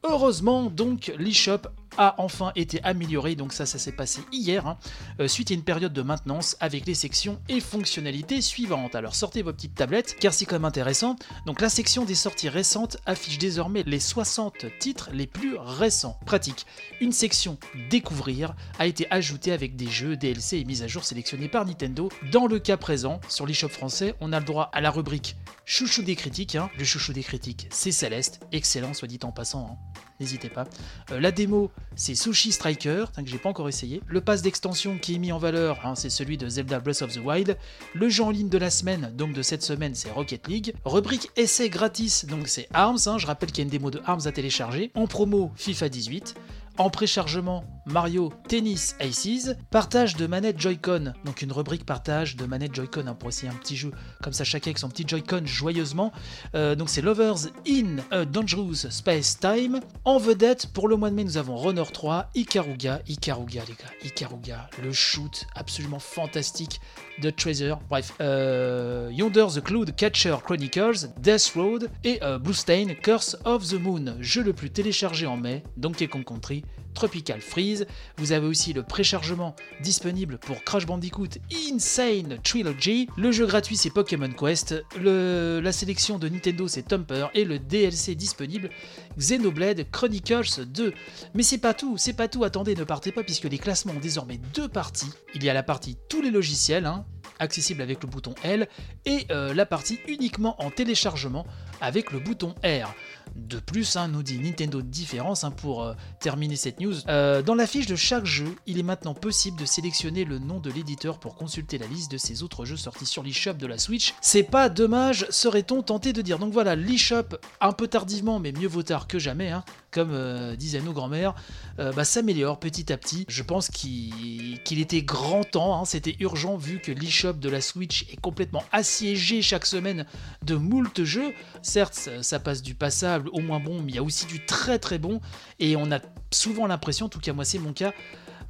Heureusement 0.05 0.65
donc 0.65 1.13
l'eShop 1.19 1.69
a 1.97 2.15
enfin 2.19 2.53
été 2.57 2.83
amélioré, 2.83 3.35
donc 3.35 3.53
ça, 3.53 3.67
ça 3.67 3.79
s'est 3.79 3.93
passé 3.93 4.21
hier, 4.33 4.67
hein, 4.67 4.79
euh, 5.21 5.29
suite 5.29 5.51
à 5.51 5.55
une 5.55 5.63
période 5.63 5.93
de 5.93 6.03
maintenance 6.03 6.57
avec 6.61 6.87
les 6.87 6.95
sections 6.95 7.41
et 7.49 7.61
fonctionnalités 7.61 8.41
suivantes. 8.41 8.95
Alors 8.95 9.15
sortez 9.15 9.43
vos 9.43 9.53
petites 9.53 9.75
tablettes, 9.75 10.17
car 10.21 10.33
c'est 10.35 10.45
quand 10.45 10.57
même 10.57 10.65
intéressant. 10.65 11.17
Donc 11.47 11.61
la 11.61 11.69
section 11.69 12.05
des 12.05 12.15
sorties 12.15 12.49
récentes 12.49 12.97
affiche 13.07 13.39
désormais 13.39 13.83
les 13.87 14.01
60 14.01 14.67
titres 14.79 15.11
les 15.13 15.27
plus 15.27 15.57
récents. 15.57 16.19
Pratique. 16.27 16.67
Une 17.01 17.13
section 17.13 17.59
découvrir 17.91 18.55
a 18.79 18.87
été 18.87 19.07
ajoutée 19.11 19.53
avec 19.53 19.77
des 19.77 19.89
jeux, 19.89 20.17
DLC 20.17 20.59
et 20.59 20.65
mises 20.65 20.83
à 20.83 20.87
jour 20.87 21.05
sélectionnés 21.05 21.49
par 21.49 21.65
Nintendo. 21.67 22.09
Dans 22.31 22.47
le 22.47 22.59
cas 22.59 22.77
présent, 22.77 23.21
sur 23.29 23.47
l'eShop 23.47 23.69
français, 23.69 24.15
on 24.21 24.33
a 24.33 24.41
le 24.41 24.47
droit 24.47 24.71
à 24.73 24.81
la 24.81 24.91
rubrique 24.91 25.37
chouchou 25.65 26.03
des 26.03 26.17
critiques. 26.17 26.57
hein. 26.57 26.71
Le 26.79 26.85
chouchou 26.85 27.13
des 27.13 27.23
critiques, 27.23 27.69
c'est 27.71 27.93
Céleste, 27.93 28.41
excellent 28.53 28.95
soit 28.95 29.09
dit 29.09 29.21
en 29.23 29.31
passant. 29.33 29.67
hein. 29.73 30.01
N'hésitez 30.23 30.49
pas. 30.49 30.69
Euh, 31.11 31.19
la 31.19 31.33
démo, 31.33 31.73
c'est 31.97 32.15
Sushi 32.15 32.53
Striker, 32.53 33.07
hein, 33.17 33.25
que 33.25 33.29
j'ai 33.29 33.39
pas 33.39 33.49
encore 33.49 33.69
essayé. 33.69 34.01
Le 34.07 34.21
pass 34.21 34.41
d'extension 34.41 34.97
qui 34.97 35.17
est 35.17 35.19
mis 35.19 35.33
en 35.33 35.39
valeur, 35.39 35.81
hein, 35.85 35.97
c'est 35.97 36.11
celui 36.11 36.39
de 36.39 36.49
Zelda 36.49 36.79
Breath 36.79 37.03
of 37.03 37.13
the 37.13 37.19
Wild. 37.19 37.59
Le 37.93 38.09
jeu 38.09 38.23
en 38.23 38.31
ligne 38.31 38.49
de 38.49 38.57
la 38.57 38.71
semaine, 38.71 39.13
donc 39.17 39.33
de 39.33 39.43
cette 39.43 39.65
semaine, 39.65 39.97
c'est 39.97 40.13
Rocket 40.13 40.47
League. 40.47 40.75
Rubrique 40.85 41.33
essai 41.35 41.71
gratis, 41.71 42.25
donc 42.27 42.47
c'est 42.47 42.69
Arms. 42.73 42.99
hein, 43.07 43.19
je 43.19 43.27
rappelle 43.27 43.51
qu'il 43.51 43.59
y 43.59 43.63
a 43.63 43.65
une 43.65 43.71
démo 43.71 43.91
de 43.91 44.01
Arms 44.07 44.21
à 44.27 44.31
télécharger. 44.31 44.93
En 44.95 45.09
promo, 45.09 45.51
FIFA 45.57 45.89
18. 45.89 46.37
En 46.79 46.89
préchargement, 46.89 47.65
Mario 47.87 48.33
Tennis 48.49 48.97
Aces. 49.01 49.57
Partage 49.71 50.17
de 50.17 50.27
manette 50.27 50.61
Joy-Con, 50.61 51.13
donc 51.25 51.43
une 51.43 51.53
rubrique 51.53 51.85
partage 51.85 52.37
de 52.37 52.47
manette 52.47 52.75
Joy-Con 52.75 53.07
hein, 53.07 53.15
pour 53.15 53.29
essayer 53.29 53.51
un 53.51 53.57
petit 53.57 53.77
jeu 53.77 53.91
comme 54.23 54.33
ça, 54.33 54.45
chacun 54.45 54.69
avec 54.69 54.79
son 54.79 54.89
petit 54.89 55.05
Joy-Con 55.07 55.43
joyeusement. 55.45 56.13
Euh, 56.55 56.75
donc 56.75 56.89
c'est 56.89 57.03
Lovers 57.03 57.49
in 57.67 57.97
Dangerous 58.27 58.87
Space 58.91 59.39
Time. 59.39 59.81
En 60.05 60.19
vedette, 60.19 60.69
pour 60.73 60.89
le 60.89 60.97
mois 60.97 61.11
de 61.11 61.15
mai, 61.15 61.25
nous 61.25 61.37
avons 61.37 61.57
Runner 61.57 61.83
3, 61.91 62.31
Ikaruga, 62.35 63.01
Ikaruga 63.09 63.63
les 63.67 63.75
gars, 63.75 63.93
Ikaruga, 64.05 64.71
le 64.83 64.93
shoot 64.93 65.47
absolument 65.55 65.99
fantastique 65.99 66.81
de 67.21 67.31
Treasure. 67.31 67.79
Bref, 67.89 68.15
euh, 68.21 69.11
Yonder 69.13 69.47
the 69.55 69.61
Cloud 69.61 69.95
Catcher 69.97 70.37
Chronicles, 70.45 71.09
Death 71.19 71.53
Road 71.55 71.91
et 72.05 72.23
euh, 72.23 72.39
Blue 72.39 72.55
Stain 72.55 72.95
Curse 73.01 73.37
of 73.45 73.67
the 73.69 73.75
Moon, 73.75 74.17
jeu 74.21 74.43
le 74.43 74.53
plus 74.53 74.71
téléchargé 74.71 75.27
en 75.27 75.37
mai, 75.37 75.63
Donkey 75.77 76.09
Kong 76.09 76.25
Country, 76.25 76.65
Tropical 76.95 77.41
Freeze. 77.41 77.87
Vous 78.17 78.33
avez 78.33 78.47
aussi 78.47 78.73
le 78.73 78.83
préchargement 78.83 79.55
disponible 79.81 80.39
pour 80.39 80.63
Crash 80.65 80.87
Bandicoot 80.87 81.39
Insane 81.71 82.39
Trilogy. 82.43 83.09
Le 83.17 83.33
jeu 83.33 83.47
gratuit 83.47 83.77
c'est 83.77 83.91
Pokémon 83.91 84.31
Quest. 84.31 84.75
La 85.01 85.73
sélection 85.73 86.19
de 86.19 86.29
Nintendo 86.29 86.69
c'est 86.69 86.83
Thumper 86.83 87.29
et 87.35 87.45
le 87.45 87.59
DLC 87.59 88.15
disponible 88.15 88.71
Xenoblade 89.19 89.91
Chronicles 89.91 90.65
2. 90.67 90.93
Mais 91.35 91.43
c'est 91.43 91.59
pas 91.59 91.75
tout, 91.75 91.97
c'est 91.97 92.13
pas 92.13 92.29
tout. 92.29 92.45
Attendez, 92.45 92.75
ne 92.75 92.85
partez 92.85 93.13
pas 93.13 93.23
puisque 93.23 93.45
les 93.45 93.59
classements 93.59 93.93
ont 93.93 94.01
désormais 94.01 94.41
deux 94.55 94.69
parties. 94.69 95.11
Il 95.35 95.45
y 95.45 95.51
a 95.51 95.55
la 95.55 95.63
partie 95.63 95.97
tous 96.09 96.23
les 96.23 96.31
logiciels, 96.31 96.87
hein, 96.87 97.05
accessible 97.43 97.83
avec 97.83 98.03
le 98.03 98.09
bouton 98.09 98.35
L, 98.43 98.69
et 99.05 99.27
euh, 99.31 99.53
la 99.53 99.67
partie 99.67 99.99
uniquement 100.09 100.61
en 100.63 100.71
téléchargement 100.71 101.47
avec 101.81 102.13
le 102.13 102.21
bouton 102.21 102.55
R. 102.65 102.95
De 103.35 103.59
plus, 103.59 103.97
hein, 103.97 104.09
nous 104.09 104.23
dit 104.23 104.39
Nintendo 104.39 104.83
différence 104.83 105.43
hein, 105.45 105.51
pour 105.51 105.83
euh, 105.83 105.95
terminer 106.21 106.57
cette 106.57 106.81
news. 106.81 106.95
Euh, 107.09 107.43
dans 107.43 107.55
la 107.55 107.67
fiche 107.67 107.87
de 107.87 107.97
chaque 107.97 108.27
jeu, 108.27 108.55
il 108.67 108.79
est 108.79 108.83
maintenant 108.83 109.15
possible 109.15 109.59
de 109.59 109.65
sélectionner 109.65 110.25
le 110.25 110.39
nom 110.39 110.61
de 110.61 110.71
l'éditeur 110.71 111.19
pour 111.19 111.35
consulter 111.35 111.79
la 111.79 111.87
liste 111.87 112.11
de 112.13 112.19
ses 112.19 112.43
autres 112.43 112.65
jeux 112.65 112.77
sortis 112.77 113.07
sur 113.07 113.23
l'eShop 113.23 113.55
de 113.55 113.67
la 113.67 113.79
Switch. 113.79 114.15
C'est 114.21 114.43
pas 114.43 114.69
dommage, 114.69 115.27
serait-on 115.31 115.83
tenté 115.83 116.13
de 116.13 116.23
dire. 116.23 116.39
Donc 116.39 116.53
voilà, 116.53 116.77
l'eShop, 116.77 117.37
un 117.61 117.73
peu 117.73 117.89
tardivement, 117.89 118.39
mais 118.39 118.53
mieux 118.53 118.69
vaut 118.69 118.83
tard 118.83 119.07
que 119.07 119.19
jamais, 119.19 119.51
hein, 119.51 119.65
comme 119.93 120.11
euh, 120.13 120.57
disaient 120.57 120.81
nos 120.81 120.93
grands-mères, 120.93 121.35
euh, 121.79 121.93
bah, 121.93 122.05
s'améliore 122.05 122.59
petit 122.59 122.93
à 122.93 122.97
petit. 122.97 123.25
Je 123.29 123.43
pense 123.43 123.69
qu'il 123.69 124.61
était 124.71 125.03
grand 125.03 125.45
temps, 125.45 125.81
hein, 125.81 125.85
c'était 125.85 126.17
urgent 126.19 126.57
vu 126.57 126.81
que 126.81 126.91
l'eShop 126.91 127.35
de 127.35 127.49
la 127.49 127.61
Switch 127.61 128.07
est 128.11 128.21
complètement 128.21 128.65
assiégé 128.73 129.43
chaque 129.43 129.67
semaine 129.67 130.07
de 130.45 130.57
moult 130.57 131.05
jeux. 131.05 131.33
Certes, 131.63 132.09
ça 132.23 132.41
passe 132.41 132.63
du 132.63 132.75
passable 132.75 133.29
au 133.33 133.41
moins 133.41 133.61
bon, 133.61 133.83
mais 133.83 133.93
il 133.93 133.95
y 133.95 133.99
a 133.99 134.03
aussi 134.03 134.27
du 134.27 134.45
très 134.45 134.79
très 134.79 134.99
bon. 134.99 135.21
Et 135.61 135.77
on 135.77 135.93
a 135.93 136.01
souvent 136.33 136.67
l'impression, 136.67 137.07
en 137.07 137.11
tout 137.11 137.21
cas 137.21 137.33
moi 137.33 137.45
c'est 137.45 137.59
mon 137.59 137.73
cas, 137.73 137.93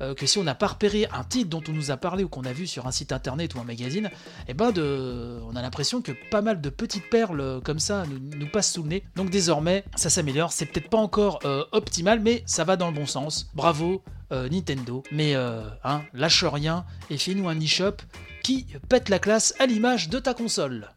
euh, 0.02 0.14
que 0.14 0.26
si 0.26 0.38
on 0.38 0.44
n'a 0.44 0.54
pas 0.54 0.68
repéré 0.68 1.06
un 1.12 1.24
titre 1.24 1.48
dont 1.48 1.62
on 1.68 1.72
nous 1.72 1.90
a 1.90 1.96
parlé 1.96 2.24
ou 2.24 2.28
qu'on 2.28 2.44
a 2.44 2.52
vu 2.52 2.66
sur 2.66 2.86
un 2.86 2.90
site 2.90 3.12
internet 3.12 3.54
ou 3.54 3.60
un 3.60 3.64
magazine, 3.64 4.10
eh 4.48 4.54
ben 4.54 4.72
on 4.76 5.54
a 5.56 5.62
l'impression 5.62 6.02
que 6.02 6.12
pas 6.30 6.42
mal 6.42 6.60
de 6.60 6.70
petites 6.70 7.08
perles 7.08 7.40
euh, 7.40 7.60
comme 7.60 7.78
ça 7.78 8.04
nous, 8.06 8.48
passent 8.48 8.72
sous 8.72 8.82
le 8.82 8.88
nez. 8.88 9.04
Donc 9.16 9.30
désormais, 9.30 9.84
ça 9.94 10.10
s'améliore. 10.10 10.52
C'est 10.52 10.66
peut-être 10.66 10.90
pas 10.90 10.98
encore 10.98 11.40
euh, 11.44 11.64
optimal, 11.72 12.20
mais 12.20 12.42
ça 12.46 12.64
va 12.64 12.76
dans 12.76 12.88
le 12.88 12.94
bon 12.94 13.06
sens. 13.06 13.50
Bravo 13.54 14.02
Nintendo. 14.50 15.02
Mais 15.12 15.34
hein, 15.34 16.00
lâche 16.14 16.42
rien 16.42 16.86
et 17.10 17.18
fais-nous 17.18 17.50
un 17.50 17.60
e-shop 17.60 17.96
qui 18.42 18.66
pète 18.88 19.10
la 19.10 19.18
classe 19.18 19.54
à 19.58 19.66
l'image 19.66 20.08
de 20.08 20.18
ta 20.18 20.32
console. 20.32 20.88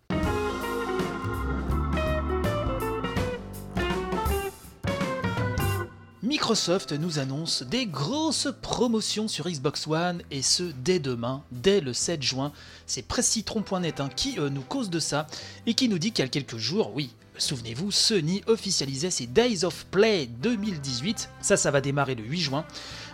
Microsoft 6.35 6.91
nous 6.91 7.19
annonce 7.19 7.63
des 7.63 7.85
grosses 7.85 8.49
promotions 8.61 9.29
sur 9.29 9.47
Xbox 9.47 9.87
One 9.87 10.21
et 10.31 10.41
ce 10.41 10.63
dès 10.63 10.99
demain, 10.99 11.41
dès 11.53 11.79
le 11.79 11.93
7 11.93 12.21
juin. 12.21 12.51
C'est 12.87 13.07
presscitron.net 13.07 14.01
hein, 14.01 14.09
qui 14.13 14.37
euh, 14.37 14.49
nous 14.49 14.61
cause 14.61 14.89
de 14.89 14.99
ça 14.99 15.27
et 15.65 15.75
qui 15.75 15.87
nous 15.87 15.97
dit 15.97 16.11
qu'il 16.11 16.25
y 16.25 16.27
a 16.27 16.29
quelques 16.29 16.57
jours, 16.57 16.91
oui, 16.93 17.11
souvenez-vous, 17.37 17.89
Sony 17.89 18.43
officialisait 18.47 19.11
ses 19.11 19.27
Days 19.27 19.63
of 19.63 19.85
Play 19.85 20.25
2018. 20.25 21.29
Ça, 21.39 21.55
ça 21.55 21.71
va 21.71 21.79
démarrer 21.79 22.15
le 22.15 22.23
8 22.23 22.41
juin. 22.41 22.65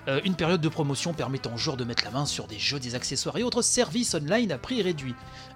Euh, 0.08 0.20
une 0.26 0.34
période 0.34 0.62
de 0.62 0.70
promotion 0.70 1.14
permettant 1.14 1.54
aux 1.54 1.58
joueurs 1.58 1.78
de 1.78 1.84
mettre 1.84 2.04
la 2.04 2.10
main 2.10 2.26
sur 2.26 2.48
des 2.48 2.58
jeux, 2.58 2.80
des 2.80 2.96
accessoires 2.96 3.38
et 3.38 3.44
autres 3.44 3.62
services 3.62 4.16
online 4.16 4.52
à 4.52 4.58
prix 4.58 4.82
réduit. 4.82 5.14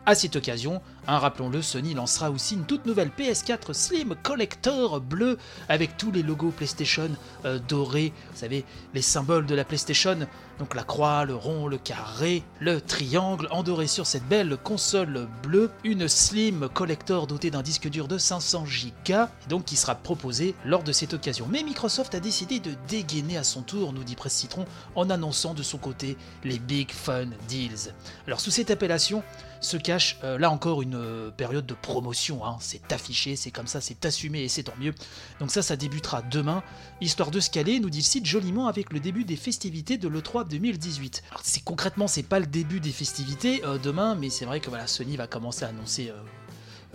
À 0.07 0.13
cette 0.13 0.35
occasion, 0.35 0.83
hein, 1.07 1.17
rappelons-le, 1.17 1.63
Sony 1.63 1.95
lancera 1.95 2.29
aussi 2.29 2.53
une 2.53 2.65
toute 2.65 2.85
nouvelle 2.85 3.09
PS4 3.09 3.74
Slim 3.74 4.13
Collector 4.21 5.01
bleu 5.01 5.39
avec 5.67 5.97
tous 5.97 6.12
les 6.12 6.21
logos 6.21 6.51
PlayStation 6.51 7.09
euh, 7.43 7.57
dorés, 7.67 8.13
vous 8.31 8.38
savez, 8.38 8.65
les 8.93 9.01
symboles 9.01 9.47
de 9.47 9.55
la 9.55 9.63
PlayStation, 9.63 10.27
donc 10.59 10.75
la 10.75 10.83
croix, 10.83 11.25
le 11.25 11.33
rond, 11.33 11.67
le 11.67 11.79
carré, 11.79 12.43
le 12.59 12.81
triangle, 12.81 13.47
endoré 13.50 13.88
sur 13.88 14.05
cette 14.05 14.27
belle 14.27 14.57
console 14.57 15.27
bleue, 15.41 15.71
une 15.83 16.07
Slim 16.07 16.69
Collector 16.71 17.25
dotée 17.25 17.50
d'un 17.50 17.63
disque 17.63 17.89
dur 17.89 18.07
de 18.07 18.19
500 18.19 18.65
Go, 19.07 19.13
donc 19.50 19.65
qui 19.65 19.75
sera 19.75 19.95
proposée 19.95 20.53
lors 20.65 20.83
de 20.83 20.91
cette 20.91 21.15
occasion. 21.15 21.47
Mais 21.50 21.63
Microsoft 21.63 22.13
a 22.13 22.19
décidé 22.19 22.59
de 22.59 22.75
dégainer 22.88 23.38
à 23.38 23.43
son 23.43 23.63
tour, 23.63 23.91
nous 23.91 24.03
dit 24.03 24.15
Presse 24.15 24.33
Citron, 24.35 24.65
en 24.95 25.09
annonçant 25.09 25.55
de 25.55 25.63
son 25.63 25.79
côté 25.79 26.15
les 26.43 26.59
Big 26.59 26.91
Fun 26.91 27.29
Deals. 27.50 27.91
Alors 28.27 28.39
sous 28.39 28.51
cette 28.51 28.69
appellation, 28.69 29.24
se 29.65 29.77
cache 29.77 30.17
euh, 30.24 30.38
là 30.38 30.50
encore 30.50 30.81
une 30.81 30.95
euh, 30.95 31.31
période 31.31 31.65
de 31.65 31.74
promotion. 31.74 32.45
hein. 32.45 32.57
C'est 32.62 32.93
affiché, 32.93 33.36
c'est 33.36 33.51
comme 33.51 33.67
ça, 33.67 33.81
c'est 33.81 34.05
assumé 34.05 34.43
et 34.43 34.48
c'est 34.48 34.63
tant 34.63 34.74
mieux. 34.79 34.93
Donc 35.39 35.51
ça, 35.51 35.62
ça 35.62 35.75
débutera 35.75 36.22
demain, 36.22 36.63
histoire 37.01 37.31
de 37.31 37.39
se 37.39 37.50
caler, 37.50 37.79
nous 37.79 37.89
dit 37.89 38.00
le 38.00 38.03
site 38.03 38.25
joliment 38.25 38.67
avec 38.67 38.93
le 38.93 39.00
début 39.00 39.25
des 39.25 39.36
festivités 39.36 39.98
de 39.98 40.07
l'E3 40.07 40.48
2018. 40.48 41.24
Alors 41.31 41.41
c'est 41.43 41.63
concrètement, 41.63 42.07
c'est 42.07 42.24
pas 42.24 42.39
le 42.39 42.45
début 42.45 42.79
des 42.79 42.91
festivités 42.91 43.63
euh, 43.65 43.77
demain, 43.77 44.15
mais 44.15 44.29
c'est 44.29 44.45
vrai 44.45 44.60
que 44.60 44.69
voilà, 44.69 44.88
Sony 44.88 45.17
va 45.17 45.27
commencer 45.27 45.65
à 45.65 45.69
annoncer. 45.69 46.12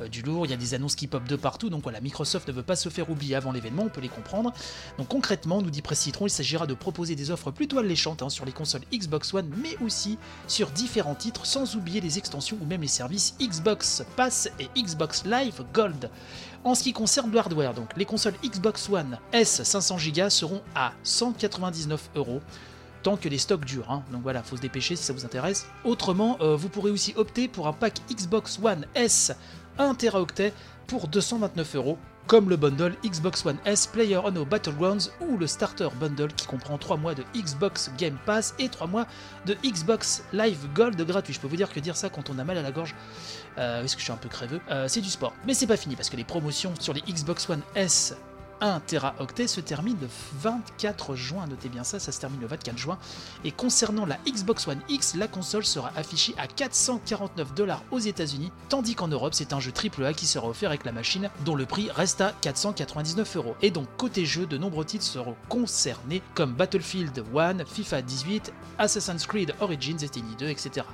Euh, 0.01 0.09
du 0.09 0.23
lourd, 0.23 0.47
il 0.47 0.51
y 0.51 0.55
a 0.55 0.57
des 0.57 0.75
annonces 0.75 0.95
qui 0.95 1.07
pop 1.07 1.25
de 1.25 1.37
partout, 1.37 1.71
donc 1.71 1.83
voilà, 1.83 2.01
Microsoft 2.01 2.49
ne 2.49 2.53
veut 2.53 2.63
pas 2.63 2.77
se 2.77 2.89
faire 2.89 3.11
oublier 3.11 3.35
avant 3.35 3.53
l'événement, 3.53 3.85
on 3.85 3.89
peut 3.89 4.01
les 4.01 4.09
comprendre. 4.09 4.53
Donc 4.99 5.09
concrètement, 5.09 5.63
nous 5.63 5.71
dit 5.71 5.83
Presse 5.83 6.01
Citron, 6.01 6.27
il 6.27 6.31
s'agira 6.31 6.67
de 6.67 6.75
proposer 6.75 7.15
des 7.15 7.31
offres 7.31 7.51
plutôt 7.51 7.79
alléchantes 7.79 8.23
hein, 8.23 8.29
sur 8.29 8.45
les 8.45 8.53
consoles 8.53 8.83
Xbox 8.93 9.35
One, 9.35 9.51
mais 9.63 9.77
aussi 9.85 10.19
sur 10.47 10.71
différents 10.71 11.15
titres, 11.15 11.47
sans 11.47 11.77
oublier 11.77 12.01
les 12.01 12.19
extensions 12.19 12.59
ou 12.61 12.65
même 12.65 12.83
les 12.83 12.89
services 12.89 13.35
Xbox 13.41 14.05
Pass 14.17 14.51
et 14.59 14.69
Xbox 14.81 15.25
Live 15.25 15.65
Gold. 15.73 16.11
En 16.63 16.75
ce 16.75 16.83
qui 16.83 16.93
concerne 16.93 17.31
le 17.31 17.39
hardware, 17.39 17.73
donc 17.73 17.97
les 17.97 18.05
consoles 18.05 18.35
Xbox 18.45 18.89
One 18.91 19.19
S 19.33 19.63
500Go 19.63 20.29
seront 20.29 20.61
à 20.75 20.93
199 21.05 22.11
euros 22.17 22.41
tant 23.03 23.17
que 23.17 23.29
les 23.29 23.39
stocks 23.39 23.65
durent. 23.65 23.91
hein. 23.91 24.03
Donc 24.13 24.23
voilà, 24.23 24.43
faut 24.43 24.57
se 24.57 24.61
dépêcher 24.61 24.97
si 24.97 25.03
ça 25.03 25.13
vous 25.13 25.25
intéresse. 25.25 25.67
Autrement, 25.85 26.37
euh, 26.41 26.57
vous 26.57 26.69
pourrez 26.69 26.91
aussi 26.91 27.15
opter 27.17 27.49
pour 27.49 27.67
un 27.67 27.73
pack 27.73 27.99
Xbox 28.11 28.59
One 28.63 28.87
S 28.95 29.33
1 29.81 29.95
Teraoctet 29.95 30.53
pour 30.87 31.09
229 31.09 31.77
euros, 31.77 31.99
comme 32.27 32.51
le 32.51 32.57
bundle 32.57 32.95
Xbox 33.03 33.47
One 33.47 33.57
S 33.65 33.87
Player 33.87 34.21
Unknown 34.25 34.47
Battlegrounds 34.47 35.11
ou 35.23 35.39
le 35.39 35.47
Starter 35.47 35.89
Bundle 35.99 36.33
qui 36.35 36.47
comprend 36.47 36.77
3 36.77 36.99
mois 36.99 37.15
de 37.15 37.25
Xbox 37.35 37.91
Game 37.97 38.19
Pass 38.27 38.55
et 38.59 38.69
3 38.69 38.87
mois 38.87 39.07
de 39.47 39.57
Xbox 39.65 40.23
Live 40.35 40.69
Gold 40.75 41.01
gratuit. 41.07 41.33
Je 41.33 41.41
peux 41.41 41.49
vous 41.49 41.57
dire 41.57 41.73
que 41.73 41.81
dire 41.81 41.97
ça 41.97 42.11
quand 42.11 42.29
on 42.29 42.39
a 42.39 42.45
mal 42.45 42.59
à 42.59 42.63
la 42.63 42.73
gorge, 42.73 42.95
euh, 43.57 43.81
parce 43.81 43.95
que 43.95 44.01
je 44.01 44.05
suis 44.05 44.13
un 44.13 44.17
peu 44.17 44.29
creveux, 44.29 44.61
euh, 44.71 44.87
c'est 44.87 45.01
du 45.01 45.09
sport. 45.09 45.33
Mais 45.47 45.55
c'est 45.55 45.67
pas 45.67 45.79
fini 45.79 45.97
parce 45.97 46.11
que 46.11 46.17
les 46.17 46.25
promotions 46.25 46.75
sur 46.79 46.93
les 46.93 47.01
Xbox 47.01 47.49
One 47.49 47.63
S 47.75 48.15
1 48.61 48.81
Teraoctet 48.81 49.47
se 49.47 49.61
termine 49.61 49.97
le 50.01 50.09
24 50.41 51.15
juin. 51.15 51.47
Notez 51.47 51.69
bien 51.69 51.85
ça, 51.85 51.99
ça 51.99 52.13
se 52.13 52.21
termine 52.21 52.41
le 52.41 52.47
24 52.47 52.79
juin. 52.79 52.99
Et 53.45 53.53
concernant 53.53 54.07
la 54.07 54.19
Xbox 54.27 54.69
One 54.69 54.81
X, 54.89 55.15
la 55.17 55.29
console 55.29 55.65
sera 55.65 55.91
affichée 55.97 56.35
à 56.39 56.47
449 56.47 57.55
dollars 57.55 57.83
aux 57.91 57.99
États-Unis, 57.99 58.53
tandis 58.69 58.95
qu'en 58.95 59.09
Europe, 59.09 59.35
c'est 59.35 59.53
un 59.53 59.61
jeu 59.61 59.73
AAA 59.73 60.13
qui 60.13 60.27
sera 60.27 60.49
offert 60.49 60.71
avec 60.71 60.85
la 60.85 60.93
machine, 60.93 61.31
dont 61.45 61.55
le 61.55 61.67
prix 61.67 61.91
reste 61.91 62.21
à 62.21 62.33
499 62.41 63.37
euros. 63.37 63.57
Et 63.63 63.71
donc, 63.71 63.87
côté 63.97 64.27
jeu, 64.27 64.47
de 64.47 64.59
nombreux 64.59 64.85
titres 64.85 65.05
seront 65.05 65.37
concernés, 65.49 66.23
comme 66.35 66.53
Battlefield 66.53 67.25
1, 67.37 67.65
FIFA 67.65 68.03
18, 68.03 68.53
Assassin's 68.79 69.27
Creed 69.27 69.55
Origins, 69.61 69.97
Destiny 69.97 70.37
2, 70.39 70.49
etc. 70.49 70.87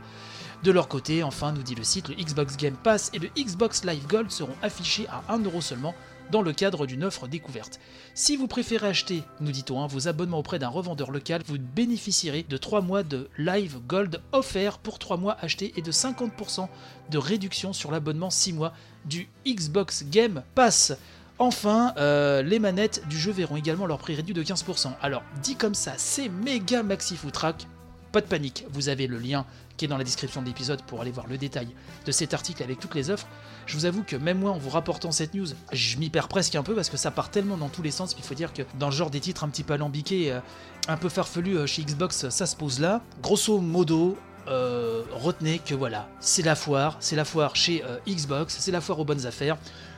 De 0.62 0.72
leur 0.72 0.88
côté, 0.88 1.22
enfin, 1.22 1.52
nous 1.52 1.62
dit 1.62 1.74
le 1.74 1.84
site, 1.84 2.08
le 2.08 2.14
Xbox 2.14 2.56
Game 2.56 2.76
Pass 2.76 3.10
et 3.12 3.18
le 3.18 3.28
Xbox 3.36 3.84
Live 3.84 4.06
Gold 4.06 4.30
seront 4.30 4.56
affichés 4.62 5.06
à 5.08 5.36
1€ 5.36 5.60
seulement 5.60 5.94
dans 6.30 6.42
le 6.42 6.52
cadre 6.52 6.86
d'une 6.86 7.04
offre 7.04 7.28
découverte. 7.28 7.80
Si 8.14 8.36
vous 8.36 8.46
préférez 8.46 8.88
acheter, 8.88 9.22
nous 9.40 9.52
dit-on, 9.52 9.82
hein, 9.82 9.86
vos 9.86 10.08
abonnements 10.08 10.38
auprès 10.38 10.58
d'un 10.58 10.68
revendeur 10.68 11.10
local, 11.10 11.42
vous 11.46 11.58
bénéficierez 11.58 12.44
de 12.48 12.56
3 12.56 12.80
mois 12.80 13.02
de 13.02 13.28
Live 13.38 13.78
Gold 13.86 14.20
offert 14.32 14.78
pour 14.78 14.98
3 14.98 15.16
mois 15.16 15.36
achetés 15.40 15.72
et 15.76 15.82
de 15.82 15.92
50% 15.92 16.68
de 17.10 17.18
réduction 17.18 17.72
sur 17.72 17.90
l'abonnement 17.90 18.30
6 18.30 18.52
mois 18.52 18.72
du 19.04 19.28
Xbox 19.46 20.04
Game 20.10 20.42
Pass. 20.54 20.92
Enfin, 21.38 21.92
euh, 21.98 22.42
les 22.42 22.58
manettes 22.58 23.06
du 23.08 23.18
jeu 23.18 23.30
verront 23.30 23.56
également 23.56 23.86
leur 23.86 23.98
prix 23.98 24.14
réduit 24.14 24.34
de 24.34 24.42
15%. 24.42 24.92
Alors, 25.02 25.22
dit 25.42 25.54
comme 25.54 25.74
ça, 25.74 25.92
c'est 25.98 26.28
méga 26.28 26.82
maxi 26.82 27.16
footrack. 27.16 27.66
Pas 28.12 28.22
de 28.22 28.26
panique, 28.26 28.64
vous 28.70 28.88
avez 28.88 29.06
le 29.06 29.18
lien 29.18 29.44
qui 29.76 29.84
est 29.84 29.88
dans 29.88 29.98
la 29.98 30.04
description 30.04 30.42
de 30.42 30.46
l'épisode 30.46 30.82
pour 30.82 31.00
aller 31.00 31.10
voir 31.10 31.26
le 31.26 31.38
détail 31.38 31.68
de 32.04 32.12
cet 32.12 32.34
article 32.34 32.62
avec 32.62 32.80
toutes 32.80 32.94
les 32.94 33.10
offres. 33.10 33.26
Je 33.66 33.76
vous 33.76 33.84
avoue 33.84 34.02
que 34.02 34.16
même 34.16 34.38
moi, 34.38 34.52
en 34.52 34.58
vous 34.58 34.70
rapportant 34.70 35.12
cette 35.12 35.34
news, 35.34 35.46
je 35.72 35.96
m'y 35.98 36.10
perds 36.10 36.28
presque 36.28 36.54
un 36.54 36.62
peu 36.62 36.74
parce 36.74 36.88
que 36.88 36.96
ça 36.96 37.10
part 37.10 37.30
tellement 37.30 37.56
dans 37.56 37.68
tous 37.68 37.82
les 37.82 37.90
sens. 37.90 38.14
Il 38.16 38.24
faut 38.24 38.34
dire 38.34 38.52
que 38.52 38.62
dans 38.78 38.86
le 38.86 38.94
genre 38.94 39.10
des 39.10 39.20
titres 39.20 39.44
un 39.44 39.48
petit 39.48 39.64
peu 39.64 39.74
alambiqués, 39.74 40.32
euh, 40.32 40.40
un 40.88 40.96
peu 40.96 41.08
farfelus 41.08 41.58
euh, 41.58 41.66
chez 41.66 41.82
Xbox, 41.82 42.28
ça 42.28 42.46
se 42.46 42.56
pose 42.56 42.80
là. 42.80 43.02
Grosso 43.22 43.58
modo, 43.58 44.16
euh, 44.48 45.02
retenez 45.12 45.58
que 45.58 45.74
voilà, 45.74 46.08
c'est 46.20 46.42
la 46.42 46.54
foire, 46.54 46.96
c'est 47.00 47.16
la 47.16 47.24
foire 47.24 47.56
chez 47.56 47.82
Xbox, 48.08 48.56
c'est 48.58 48.72
la 48.72 48.80
foire 48.80 49.00
aux 49.00 49.04
bonnes 49.04 49.26
affaires. 49.26 49.56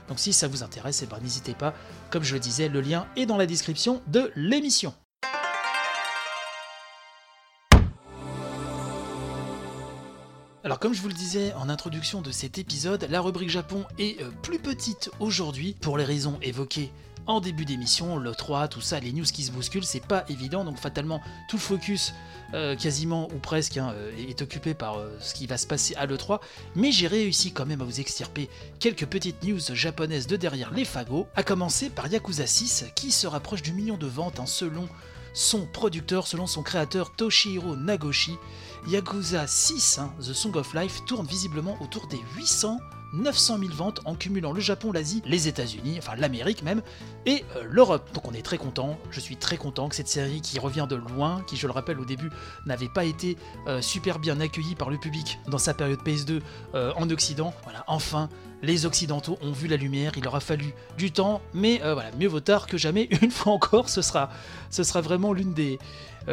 Donc 0.08 0.18
si 0.18 0.32
ça 0.32 0.49
vous 0.49 0.62
intéresse, 0.62 1.02
eh 1.02 1.06
ben, 1.06 1.18
n'hésitez 1.23 1.54
pas. 1.54 1.75
Comme 2.11 2.25
je 2.25 2.35
le 2.35 2.40
disais, 2.40 2.68
le 2.68 2.80
lien 2.80 3.06
est 3.16 3.26
dans 3.26 3.37
la 3.37 3.47
description 3.47 4.00
de 4.06 4.32
l'émission. 4.35 4.94
Alors 10.68 10.80
comme 10.80 10.92
je 10.92 11.00
vous 11.00 11.08
le 11.08 11.14
disais 11.14 11.54
en 11.54 11.70
introduction 11.70 12.20
de 12.20 12.30
cet 12.30 12.58
épisode, 12.58 13.06
la 13.08 13.22
rubrique 13.22 13.48
Japon 13.48 13.87
est 13.98 14.20
euh, 14.20 14.28
plus 14.42 14.58
petite 14.58 15.10
aujourd'hui 15.18 15.75
pour 15.80 15.96
les 15.96 16.04
raisons 16.04 16.38
évoquées 16.42 16.92
en 17.26 17.40
début 17.40 17.64
d'émission, 17.64 18.18
le 18.18 18.32
3, 18.32 18.68
tout 18.68 18.82
ça, 18.82 19.00
les 19.00 19.14
news 19.14 19.25
qui 19.25 19.44
se 19.44 19.50
bousculent, 19.50 19.87
c'est 19.87 20.06
pas 20.06 20.26
évident, 20.28 20.66
donc 20.66 20.76
fatalement 20.76 21.22
tout 21.48 21.56
le 21.56 21.62
focus 21.62 22.12
euh, 22.52 22.76
quasiment 22.76 23.28
ou 23.34 23.38
presque 23.38 23.78
hein, 23.78 23.94
euh, 23.94 24.28
est 24.28 24.42
occupé 24.42 24.75
par 24.75 24.98
ce 25.20 25.32
qui 25.32 25.46
va 25.46 25.56
se 25.56 25.66
passer 25.66 25.94
à 25.94 26.04
l'E3, 26.04 26.38
mais 26.76 26.92
j'ai 26.92 27.06
réussi 27.06 27.50
quand 27.50 27.64
même 27.64 27.80
à 27.80 27.84
vous 27.84 28.00
extirper 28.00 28.50
quelques 28.78 29.06
petites 29.06 29.42
news 29.44 29.60
japonaises 29.72 30.26
de 30.26 30.37
derrière 30.37 30.70
les 30.70 30.84
fagots, 30.84 31.28
à 31.34 31.42
commencer 31.42 31.88
par 31.88 32.08
Yakuza 32.08 32.46
6 32.46 32.84
qui 32.94 33.10
se 33.10 33.26
rapproche 33.26 33.62
du 33.62 33.72
million 33.72 33.96
de 33.96 34.06
ventes 34.06 34.38
hein, 34.38 34.44
selon 34.44 34.87
son 35.32 35.64
producteur, 35.64 36.26
selon 36.26 36.46
son 36.46 36.62
créateur 36.62 37.14
Toshihiro 37.14 37.75
Nagoshi. 37.75 38.37
Yakuza 38.87 39.47
6, 39.47 39.99
hein, 39.99 40.12
The 40.20 40.32
Song 40.32 40.56
of 40.56 40.75
Life, 40.75 41.04
tourne 41.06 41.26
visiblement 41.26 41.76
autour 41.82 42.06
des 42.06 42.20
800 42.37 42.78
900 43.12 43.58
000 43.58 43.73
ventes 43.73 44.00
en 44.04 44.14
cumulant 44.14 44.52
le 44.52 44.61
Japon, 44.61 44.92
l'Asie, 44.92 45.23
les 45.25 45.49
États-Unis, 45.49 45.97
enfin 45.99 46.14
l'Amérique 46.16 46.62
même, 46.62 46.82
et 47.26 47.44
euh, 47.56 47.64
l'Europe. 47.68 48.11
Donc 48.12 48.28
on 48.28 48.32
est 48.32 48.42
très 48.42 48.58
content, 48.58 48.99
je 49.11 49.20
suis 49.20 49.37
très 49.37 49.56
content 49.56 49.88
que 49.88 49.94
cette 49.94 50.08
série 50.08 50.40
qui 50.40 50.58
revient 50.58 50.87
de 50.88 50.97
loin, 50.97 51.42
qui 51.47 51.56
je 51.56 51.66
le 51.66 51.73
rappelle 51.73 52.00
au 52.00 52.04
début 52.04 52.30
n'avait 52.66 52.88
pas 52.88 53.04
été 53.04 53.37
euh, 53.66 53.80
super 53.80 54.18
bien 54.18 54.40
accueillie 54.40 54.75
par 54.75 54.90
le 54.90 54.99
public 54.99 55.38
dans 55.49 55.58
sa 55.58 55.75
période 55.75 56.00
PS2 56.04 56.40
euh, 56.75 56.92
en 56.97 57.08
Occident, 57.11 57.54
voilà, 57.64 57.85
enfin 57.87 58.28
les 58.61 58.87
Occidentaux 58.87 59.38
ont 59.40 59.52
vu 59.52 59.68
la 59.68 59.76
lumière, 59.76 60.12
il 60.16 60.26
aura 60.26 60.40
fallu 60.40 60.75
du 60.97 61.12
temps, 61.12 61.40
mais 61.54 61.78
voilà, 61.78 62.11
mieux 62.18 62.26
vaut 62.26 62.40
tard 62.40 62.66
que 62.66 62.76
jamais, 62.76 63.04
une 63.23 63.30
fois 63.30 63.52
encore, 63.52 63.88
ce 63.88 64.02
sera, 64.02 64.30
ce 64.68 64.82
sera 64.82 65.00
vraiment 65.00 65.32
l'une 65.32 65.54
des, 65.54 65.78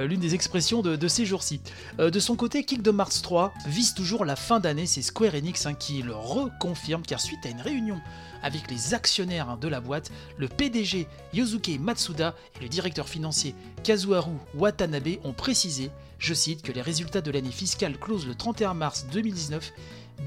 l'une 0.01 0.19
des 0.19 0.35
expressions 0.35 0.81
de, 0.81 1.07
ces 1.07 1.25
jours-ci. 1.25 1.61
Euh, 1.99 2.09
de 2.09 2.19
son 2.19 2.35
côté, 2.35 2.63
Kick 2.63 2.81
de 2.81 2.91
Mars 2.91 3.21
3 3.21 3.53
vise 3.67 3.93
toujours 3.93 4.25
la 4.25 4.35
fin 4.35 4.59
d'année, 4.59 4.85
c'est 4.85 5.01
Square 5.01 5.35
Enix 5.35 5.65
hein, 5.65 5.73
qui 5.73 6.01
le 6.01 6.13
reconfirme, 6.13 7.03
car 7.03 7.21
suite 7.21 7.45
à 7.45 7.49
une 7.49 7.61
réunion 7.61 7.99
avec 8.43 8.69
les 8.69 8.93
actionnaires 8.93 9.49
hein, 9.49 9.57
de 9.59 9.67
la 9.67 9.79
boîte, 9.79 10.11
le 10.37 10.47
PDG 10.47 11.07
Yosuke 11.33 11.79
Matsuda 11.79 12.35
et 12.59 12.63
le 12.63 12.69
directeur 12.69 13.09
financier 13.09 13.55
Kazuharu 13.83 14.33
Watanabe 14.53 15.17
ont 15.23 15.33
précisé, 15.33 15.89
je 16.19 16.33
cite, 16.33 16.61
que 16.61 16.71
les 16.71 16.81
résultats 16.81 17.21
de 17.21 17.31
l'année 17.31 17.51
fiscale 17.51 17.97
close 17.97 18.27
le 18.27 18.35
31 18.35 18.73
mars 18.73 19.07
2019 19.11 19.73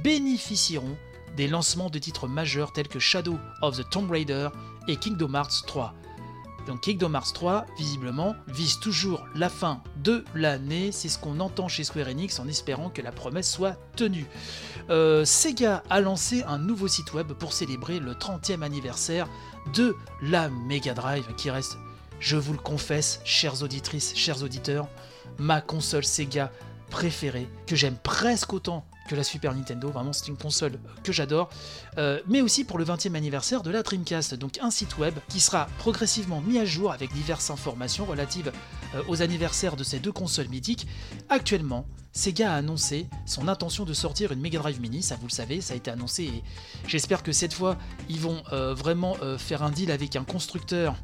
bénéficieront 0.03 0.97
des 1.37 1.47
lancements 1.47 1.91
de 1.91 1.99
titres 1.99 2.27
majeurs 2.27 2.73
tels 2.73 2.89
que 2.89 2.99
Shadow 2.99 3.39
of 3.63 3.77
the 3.77 3.89
Tomb 3.89 4.11
Raider 4.11 4.49
et 4.89 4.97
Kingdom 4.97 5.35
Hearts 5.35 5.65
3. 5.67 5.95
Donc 6.69 6.83
Kingdom 6.83 7.15
Hearts 7.15 7.33
3, 7.33 7.65
visiblement, 7.79 8.37
vise 8.47 8.79
toujours 8.79 9.27
la 9.35 9.49
fin 9.49 9.83
de 9.97 10.23
l'année. 10.35 10.93
C'est 10.93 11.09
ce 11.09 11.19
qu'on 11.19 11.41
entend 11.41 11.67
chez 11.67 11.83
Square 11.83 12.09
Enix 12.09 12.39
en 12.41 12.47
espérant 12.47 12.91
que 12.91 13.01
la 13.01 13.11
promesse 13.11 13.51
soit 13.51 13.79
tenue. 13.97 14.27
Euh, 14.91 15.25
Sega 15.25 15.83
a 15.89 16.01
lancé 16.03 16.43
un 16.43 16.59
nouveau 16.59 16.87
site 16.87 17.15
web 17.15 17.33
pour 17.33 17.55
célébrer 17.55 18.01
le 18.01 18.13
30e 18.13 18.61
anniversaire 18.61 19.29
de 19.73 19.97
la 20.21 20.51
Mega 20.51 20.93
Drive 20.93 21.35
qui 21.39 21.49
reste, 21.49 21.79
je 22.21 22.37
vous 22.37 22.53
le 22.53 22.59
confesse, 22.59 23.23
chères 23.25 23.63
auditrices, 23.63 24.15
chers 24.15 24.43
auditeurs, 24.43 24.89
ma 25.39 25.63
console 25.63 26.05
Sega 26.05 26.53
préférée, 26.91 27.49
que 27.67 27.77
j'aime 27.77 27.97
presque 27.97 28.53
autant 28.53 28.85
que 29.09 29.17
la 29.17 29.25
Super 29.25 29.55
Nintendo. 29.55 29.89
Vraiment, 29.91 30.13
c'est 30.13 30.29
une 30.29 30.37
console 30.37 30.79
que 31.03 31.13
j'adore. 31.13 31.51
Euh, 31.97 32.21
mais 32.29 32.41
aussi 32.41 32.65
pour 32.65 32.79
le 32.79 32.85
20e 32.85 33.15
anniversaire 33.15 33.63
de 33.63 33.71
la 33.71 33.83
Dreamcast. 33.83 34.35
Donc 34.35 34.59
un 34.63 34.71
site 34.71 34.99
web 34.99 35.15
qui 35.29 35.41
sera 35.41 35.67
progressivement 35.79 36.41
mis 36.41 36.59
à 36.59 36.65
jour 36.65 36.93
avec 36.93 37.13
diverses 37.13 37.51
informations 37.51 38.05
relatives 38.05 38.53
euh, 38.95 39.03
aux 39.09 39.23
anniversaires 39.23 39.75
de 39.75 39.83
ces 39.83 39.99
deux 39.99 40.13
consoles 40.13 40.49
mythiques. 40.49 40.87
Actuellement, 41.29 41.87
Sega 42.13 42.53
a 42.53 42.57
annoncé 42.57 43.09
son 43.27 43.49
intention 43.49 43.85
de 43.85 43.93
sortir 43.93 44.33
une 44.33 44.41
Mega 44.41 44.59
Drive 44.59 44.81
Mini, 44.81 45.03
ça 45.03 45.17
vous 45.17 45.27
le 45.27 45.33
savez, 45.33 45.61
ça 45.61 45.75
a 45.75 45.77
été 45.77 45.91
annoncé 45.91 46.25
et 46.25 46.43
j'espère 46.87 47.23
que 47.23 47.33
cette 47.33 47.53
fois 47.53 47.77
ils 48.09 48.19
vont 48.19 48.43
euh, 48.53 48.75
vraiment 48.75 49.17
faire 49.37 49.63
un 49.63 49.71
deal 49.71 49.91
avec 49.91 50.17
un 50.17 50.25
constructeur 50.25 50.97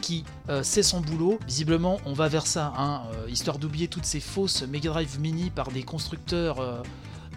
qui 0.00 0.24
sait 0.62 0.82
son 0.82 1.00
boulot. 1.00 1.38
Visiblement, 1.46 2.00
on 2.06 2.14
va 2.14 2.28
vers 2.28 2.46
ça, 2.46 2.72
hein, 2.78 3.02
histoire 3.28 3.58
d'oublier 3.58 3.88
toutes 3.88 4.06
ces 4.06 4.20
fausses 4.20 4.62
Mega 4.62 4.90
Drive 4.90 5.20
Mini 5.20 5.50
par 5.50 5.70
des 5.70 5.82
constructeurs 5.82 6.60
euh, 6.60 6.82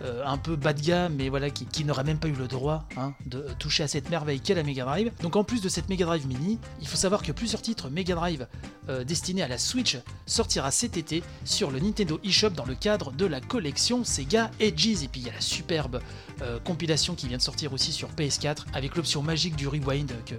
un 0.01 0.37
peu 0.37 0.55
bas 0.55 0.73
de 0.73 0.81
gamme, 0.81 1.15
mais 1.15 1.29
voilà, 1.29 1.49
qui, 1.49 1.85
n'aurait 1.85 2.03
même 2.03 2.17
pas 2.17 2.27
eu 2.27 2.33
le 2.33 2.47
droit 2.47 2.85
hein, 2.97 3.13
de 3.25 3.45
toucher 3.59 3.83
à 3.83 3.87
cette 3.87 4.09
merveille 4.09 4.39
qu'est 4.39 4.53
la 4.53 4.63
Mega 4.63 4.85
Drive. 4.85 5.11
Donc 5.21 5.35
en 5.35 5.43
plus 5.43 5.61
de 5.61 5.69
cette 5.69 5.89
Mega 5.89 6.05
Drive 6.05 6.27
Mini, 6.27 6.59
il 6.81 6.87
faut 6.87 6.97
savoir 6.97 7.21
que 7.21 7.31
plusieurs 7.31 7.61
titres 7.61 7.89
Mega 7.89 8.15
Drive 8.15 8.47
euh, 8.89 9.03
destinés 9.03 9.41
à 9.41 9.47
la 9.47 9.57
Switch 9.57 9.97
sortira 10.25 10.71
cet 10.71 10.97
été 10.97 11.23
sur 11.43 11.71
le 11.71 11.79
Nintendo 11.79 12.19
eShop 12.23 12.51
dans 12.51 12.65
le 12.65 12.75
cadre 12.75 13.11
de 13.11 13.25
la 13.25 13.41
collection 13.41 14.03
Sega 14.03 14.51
Edges. 14.59 15.03
Et 15.03 15.07
puis 15.07 15.21
il 15.21 15.27
y 15.27 15.29
a 15.29 15.33
la 15.33 15.41
superbe 15.41 16.01
euh, 16.41 16.59
compilation 16.59 17.15
qui 17.15 17.27
vient 17.27 17.37
de 17.37 17.41
sortir 17.41 17.73
aussi 17.73 17.91
sur 17.91 18.09
PS4 18.11 18.65
avec 18.73 18.95
l'option 18.95 19.21
magique 19.21 19.55
du 19.55 19.67
rewind 19.67 20.11
que 20.25 20.35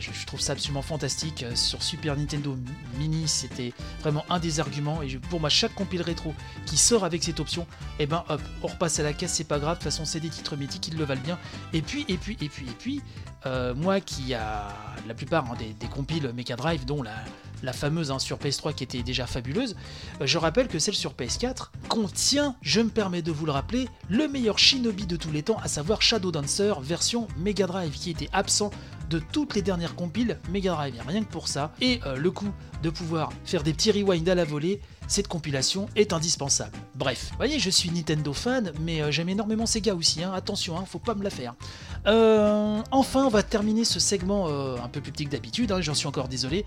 je, 0.00 0.26
trouve 0.26 0.40
ça 0.40 0.52
absolument 0.52 0.82
fantastique. 0.82 1.42
Euh, 1.42 1.54
sur 1.54 1.82
Super 1.82 2.16
Nintendo 2.16 2.56
Mini, 2.98 3.28
c'était 3.28 3.72
vraiment 4.00 4.24
un 4.30 4.38
des 4.38 4.60
arguments. 4.60 5.02
Et 5.02 5.16
pour 5.30 5.40
moi, 5.40 5.48
chaque 5.48 5.74
compile 5.74 6.02
rétro 6.02 6.34
qui 6.66 6.76
sort 6.76 7.04
avec 7.04 7.22
cette 7.22 7.40
option, 7.40 7.66
eh 7.98 8.06
ben 8.06 8.24
hop, 8.28 8.40
on 8.62 8.66
repasse 8.66 8.98
à 8.98 9.02
la 9.02 9.12
caisse, 9.12 9.34
c'est 9.34 9.44
pas 9.44 9.58
grave. 9.58 9.78
De 9.78 9.82
toute 9.82 9.90
façon, 9.90 10.04
c'est 10.04 10.20
des 10.20 10.28
titres 10.28 10.56
mythiques, 10.56 10.88
ils 10.88 10.96
le 10.96 11.04
valent 11.04 11.22
bien. 11.22 11.38
Et 11.72 11.82
puis, 11.82 12.04
et 12.08 12.16
puis, 12.16 12.36
et 12.40 12.48
puis, 12.48 12.66
et 12.66 12.76
puis, 12.78 13.02
euh, 13.46 13.74
moi 13.74 14.00
qui 14.00 14.34
a 14.34 14.68
la 15.06 15.14
plupart 15.14 15.44
hein, 15.50 15.56
des, 15.78 15.86
compiles 15.86 16.32
Mega 16.34 16.56
Drive, 16.56 16.84
dont 16.84 17.02
la, 17.02 17.72
fameuse 17.72 18.10
hein, 18.10 18.18
sur 18.18 18.38
PS3 18.38 18.74
qui 18.74 18.84
était 18.84 19.02
déjà 19.02 19.26
fabuleuse, 19.26 19.76
euh, 20.20 20.26
je 20.26 20.38
rappelle 20.38 20.68
que 20.68 20.78
celle 20.78 20.94
sur 20.94 21.12
PS4 21.14 21.70
contient, 21.88 22.56
je 22.62 22.80
me 22.80 22.88
permets 22.88 23.22
de 23.22 23.30
vous 23.30 23.46
le 23.46 23.52
rappeler, 23.52 23.88
le 24.08 24.26
meilleur 24.28 24.58
shinobi 24.58 25.06
de 25.06 25.16
tous 25.16 25.30
les 25.30 25.42
temps, 25.42 25.58
à 25.62 25.68
savoir 25.68 26.02
Shadow 26.02 26.32
Dancer 26.32 26.74
version 26.82 27.28
Mega 27.38 27.66
Drive, 27.66 27.92
qui 27.92 28.10
était 28.10 28.28
absent 28.32 28.70
de 29.08 29.18
toutes 29.18 29.54
les 29.54 29.62
dernières 29.62 29.94
compiles 29.94 30.38
Mega 30.50 30.72
Drive, 30.72 31.02
rien 31.06 31.24
que 31.24 31.30
pour 31.30 31.48
ça. 31.48 31.72
Et 31.80 32.00
euh, 32.06 32.16
le 32.16 32.30
coup 32.30 32.50
de 32.82 32.90
pouvoir 32.90 33.30
faire 33.44 33.62
des 33.62 33.72
petits 33.72 33.90
rewinds 33.90 34.28
à 34.28 34.34
la 34.34 34.44
volée, 34.44 34.80
cette 35.06 35.28
compilation 35.28 35.88
est 35.96 36.12
indispensable. 36.12 36.76
Bref, 36.94 37.28
vous 37.30 37.36
voyez, 37.36 37.58
je 37.58 37.70
suis 37.70 37.90
Nintendo 37.90 38.32
fan, 38.32 38.72
mais 38.80 39.02
euh, 39.02 39.10
j'aime 39.10 39.28
énormément 39.28 39.66
Sega 39.66 39.94
aussi, 39.94 40.22
hein. 40.22 40.32
attention, 40.34 40.78
hein, 40.78 40.84
faut 40.86 40.98
pas 40.98 41.14
me 41.14 41.24
la 41.24 41.30
faire. 41.30 41.54
Euh, 42.06 42.80
enfin, 42.90 43.24
on 43.24 43.30
va 43.30 43.42
terminer 43.42 43.84
ce 43.84 44.00
segment 44.00 44.48
un 44.48 44.88
peu 44.88 45.00
plus 45.00 45.12
petit 45.12 45.24
que 45.24 45.30
d'habitude, 45.30 45.72
hein, 45.72 45.80
j'en 45.80 45.94
suis 45.94 46.06
encore 46.06 46.28
désolé, 46.28 46.64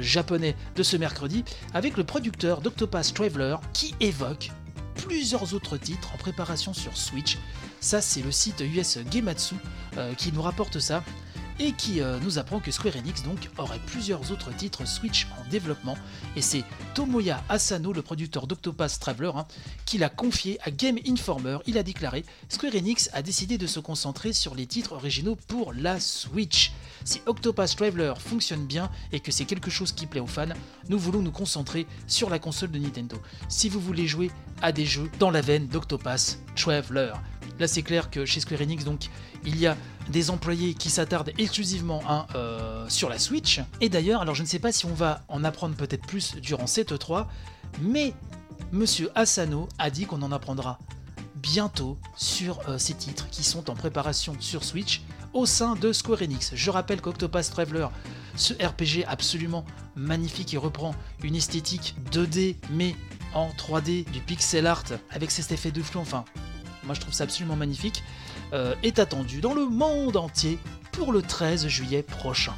japonais 0.00 0.56
de 0.76 0.82
ce 0.82 0.96
mercredi, 0.96 1.44
avec 1.72 1.96
le 1.96 2.04
producteur 2.04 2.60
d'Octopath 2.60 3.14
Traveler 3.14 3.56
qui 3.72 3.94
évoque 4.00 4.50
plusieurs 4.94 5.54
autres 5.54 5.76
titres 5.76 6.12
en 6.14 6.18
préparation 6.18 6.72
sur 6.72 6.96
Switch. 6.96 7.38
Ça, 7.80 8.00
c'est 8.00 8.22
le 8.22 8.30
site 8.30 8.60
US 8.60 8.98
Gematsu 9.10 9.56
qui 10.16 10.32
nous 10.32 10.42
rapporte 10.42 10.78
ça. 10.78 11.02
Et 11.58 11.72
qui 11.72 12.00
euh, 12.00 12.18
nous 12.20 12.38
apprend 12.38 12.60
que 12.60 12.70
Square 12.70 12.96
Enix 12.96 13.22
donc 13.22 13.50
aurait 13.58 13.80
plusieurs 13.86 14.32
autres 14.32 14.54
titres 14.54 14.86
Switch 14.86 15.26
en 15.38 15.48
développement 15.50 15.96
et 16.36 16.42
c'est 16.42 16.64
Tomoya 16.94 17.42
Asano, 17.48 17.92
le 17.92 18.02
producteur 18.02 18.46
d'Octopath 18.46 18.98
Traveler, 18.98 19.30
hein, 19.34 19.46
qui 19.84 19.98
l'a 19.98 20.08
confié 20.08 20.58
à 20.62 20.70
Game 20.70 20.98
Informer. 21.06 21.58
Il 21.66 21.78
a 21.78 21.82
déclaré 21.82 22.24
Square 22.48 22.74
Enix 22.74 23.10
a 23.12 23.22
décidé 23.22 23.58
de 23.58 23.66
se 23.66 23.80
concentrer 23.80 24.32
sur 24.32 24.54
les 24.54 24.66
titres 24.66 24.92
originaux 24.92 25.36
pour 25.48 25.72
la 25.72 26.00
Switch. 26.00 26.72
Si 27.04 27.20
Octopath 27.26 27.76
Traveler 27.76 28.14
fonctionne 28.18 28.66
bien 28.66 28.90
et 29.12 29.20
que 29.20 29.30
c'est 29.30 29.44
quelque 29.44 29.70
chose 29.70 29.92
qui 29.92 30.06
plaît 30.06 30.20
aux 30.20 30.26
fans, 30.26 30.46
nous 30.88 30.98
voulons 30.98 31.22
nous 31.22 31.32
concentrer 31.32 31.86
sur 32.06 32.30
la 32.30 32.38
console 32.38 32.70
de 32.70 32.78
Nintendo. 32.78 33.16
Si 33.48 33.68
vous 33.68 33.80
voulez 33.80 34.06
jouer 34.06 34.30
à 34.62 34.72
des 34.72 34.86
jeux 34.86 35.10
dans 35.18 35.30
la 35.30 35.40
veine 35.40 35.66
d'Octopath 35.66 36.38
Traveler. 36.56 37.12
Là, 37.58 37.68
c'est 37.68 37.82
clair 37.82 38.10
que 38.10 38.24
chez 38.24 38.40
Square 38.40 38.62
Enix, 38.62 38.84
donc, 38.84 39.08
il 39.44 39.58
y 39.58 39.66
a 39.66 39.76
des 40.08 40.30
employés 40.30 40.74
qui 40.74 40.90
s'attardent 40.90 41.32
exclusivement 41.38 42.02
euh, 42.34 42.84
sur 42.88 43.08
la 43.08 43.18
Switch. 43.18 43.60
Et 43.80 43.88
d'ailleurs, 43.88 44.20
alors 44.22 44.34
je 44.34 44.42
ne 44.42 44.46
sais 44.46 44.58
pas 44.58 44.72
si 44.72 44.86
on 44.86 44.94
va 44.94 45.22
en 45.28 45.44
apprendre 45.44 45.74
peut-être 45.76 46.06
plus 46.06 46.34
durant 46.36 46.66
cette 46.66 46.92
E3, 46.92 47.26
mais 47.80 48.12
Monsieur 48.72 49.10
Asano 49.14 49.68
a 49.78 49.90
dit 49.90 50.06
qu'on 50.06 50.22
en 50.22 50.32
apprendra 50.32 50.78
bientôt 51.36 51.98
sur 52.16 52.60
euh, 52.68 52.78
ces 52.78 52.94
titres 52.94 53.28
qui 53.30 53.44
sont 53.44 53.70
en 53.70 53.74
préparation 53.74 54.34
sur 54.40 54.64
Switch 54.64 55.02
au 55.32 55.46
sein 55.46 55.74
de 55.74 55.92
Square 55.92 56.22
Enix. 56.22 56.52
Je 56.54 56.70
rappelle 56.70 57.00
qu'Octopath 57.00 57.50
Traveler, 57.50 57.88
ce 58.36 58.54
RPG 58.54 59.04
absolument 59.06 59.64
magnifique 59.94 60.54
et 60.54 60.56
reprend 60.56 60.94
une 61.22 61.36
esthétique 61.36 61.94
2D 62.12 62.56
mais 62.70 62.96
en 63.34 63.50
3D, 63.50 64.08
du 64.10 64.20
pixel 64.20 64.66
art 64.66 64.84
avec 65.10 65.30
cet 65.30 65.50
effet 65.52 65.72
de 65.72 65.82
flou, 65.82 66.00
enfin, 66.00 66.24
moi 66.84 66.94
je 66.94 67.00
trouve 67.00 67.14
ça 67.14 67.24
absolument 67.24 67.56
magnifique, 67.56 68.02
euh, 68.52 68.74
est 68.82 68.98
attendu 68.98 69.40
dans 69.40 69.54
le 69.54 69.66
monde 69.66 70.16
entier 70.16 70.58
pour 70.92 71.12
le 71.12 71.22
13 71.22 71.66
juillet 71.66 72.02
prochain. 72.02 72.54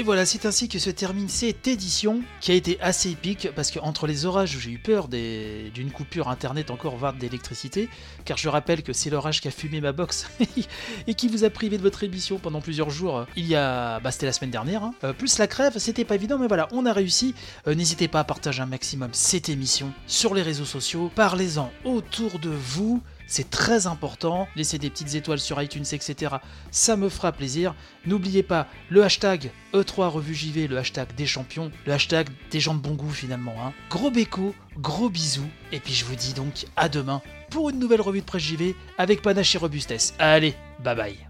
Et 0.00 0.02
voilà, 0.02 0.24
c'est 0.24 0.46
ainsi 0.46 0.66
que 0.70 0.78
se 0.78 0.88
termine 0.88 1.28
cette 1.28 1.68
édition 1.68 2.22
qui 2.40 2.52
a 2.52 2.54
été 2.54 2.80
assez 2.80 3.10
épique 3.10 3.50
parce 3.54 3.70
qu'entre 3.70 4.06
les 4.06 4.24
orages 4.24 4.56
où 4.56 4.58
j'ai 4.58 4.70
eu 4.70 4.78
peur 4.78 5.08
d'une 5.08 5.90
coupure 5.92 6.28
internet 6.28 6.70
encore 6.70 6.96
voire 6.96 7.12
d'électricité, 7.12 7.90
car 8.24 8.38
je 8.38 8.48
rappelle 8.48 8.82
que 8.82 8.94
c'est 8.94 9.10
l'orage 9.10 9.42
qui 9.42 9.48
a 9.48 9.50
fumé 9.50 9.82
ma 9.82 9.92
box 9.92 10.26
et 11.06 11.12
qui 11.12 11.28
vous 11.28 11.44
a 11.44 11.50
privé 11.50 11.76
de 11.76 11.82
votre 11.82 12.02
émission 12.02 12.38
pendant 12.38 12.62
plusieurs 12.62 12.88
jours. 12.88 13.26
Il 13.36 13.46
y 13.46 13.54
a, 13.54 14.00
bah 14.00 14.10
c'était 14.10 14.24
la 14.24 14.32
semaine 14.32 14.50
dernière, 14.50 14.84
hein. 14.84 14.94
euh, 15.04 15.12
plus 15.12 15.36
la 15.36 15.46
crève, 15.46 15.76
c'était 15.76 16.06
pas 16.06 16.14
évident, 16.14 16.38
mais 16.38 16.48
voilà, 16.48 16.68
on 16.72 16.86
a 16.86 16.94
réussi. 16.94 17.34
Euh, 17.66 17.74
n'hésitez 17.74 18.08
pas 18.08 18.20
à 18.20 18.24
partager 18.24 18.62
un 18.62 18.66
maximum 18.66 19.10
cette 19.12 19.50
émission 19.50 19.92
sur 20.06 20.32
les 20.32 20.40
réseaux 20.40 20.64
sociaux, 20.64 21.10
parlez-en 21.14 21.70
autour 21.84 22.38
de 22.38 22.48
vous. 22.48 23.02
C'est 23.30 23.48
très 23.48 23.86
important. 23.86 24.48
Laissez 24.56 24.78
des 24.78 24.90
petites 24.90 25.14
étoiles 25.14 25.38
sur 25.38 25.62
iTunes, 25.62 25.84
etc. 25.92 26.34
Ça 26.72 26.96
me 26.96 27.08
fera 27.08 27.30
plaisir. 27.30 27.76
N'oubliez 28.04 28.42
pas 28.42 28.66
le 28.88 29.04
hashtag 29.04 29.52
E3 29.72 30.08
Revue 30.08 30.34
JV, 30.34 30.66
le 30.66 30.76
hashtag 30.76 31.14
des 31.14 31.26
champions, 31.26 31.70
le 31.86 31.92
hashtag 31.92 32.28
des 32.50 32.58
gens 32.58 32.74
de 32.74 32.80
bon 32.80 32.94
goût 32.94 33.08
finalement. 33.08 33.54
Hein. 33.64 33.72
Gros 33.88 34.10
béco, 34.10 34.52
gros 34.78 35.08
bisous. 35.08 35.48
Et 35.70 35.78
puis 35.78 35.94
je 35.94 36.04
vous 36.04 36.16
dis 36.16 36.34
donc 36.34 36.66
à 36.74 36.88
demain 36.88 37.22
pour 37.50 37.70
une 37.70 37.78
nouvelle 37.78 38.00
revue 38.00 38.20
de 38.20 38.26
presse 38.26 38.42
JV 38.42 38.74
avec 38.98 39.22
panache 39.22 39.54
et 39.54 39.58
robustesse. 39.58 40.12
Allez, 40.18 40.56
bye 40.82 40.96
bye. 40.96 41.29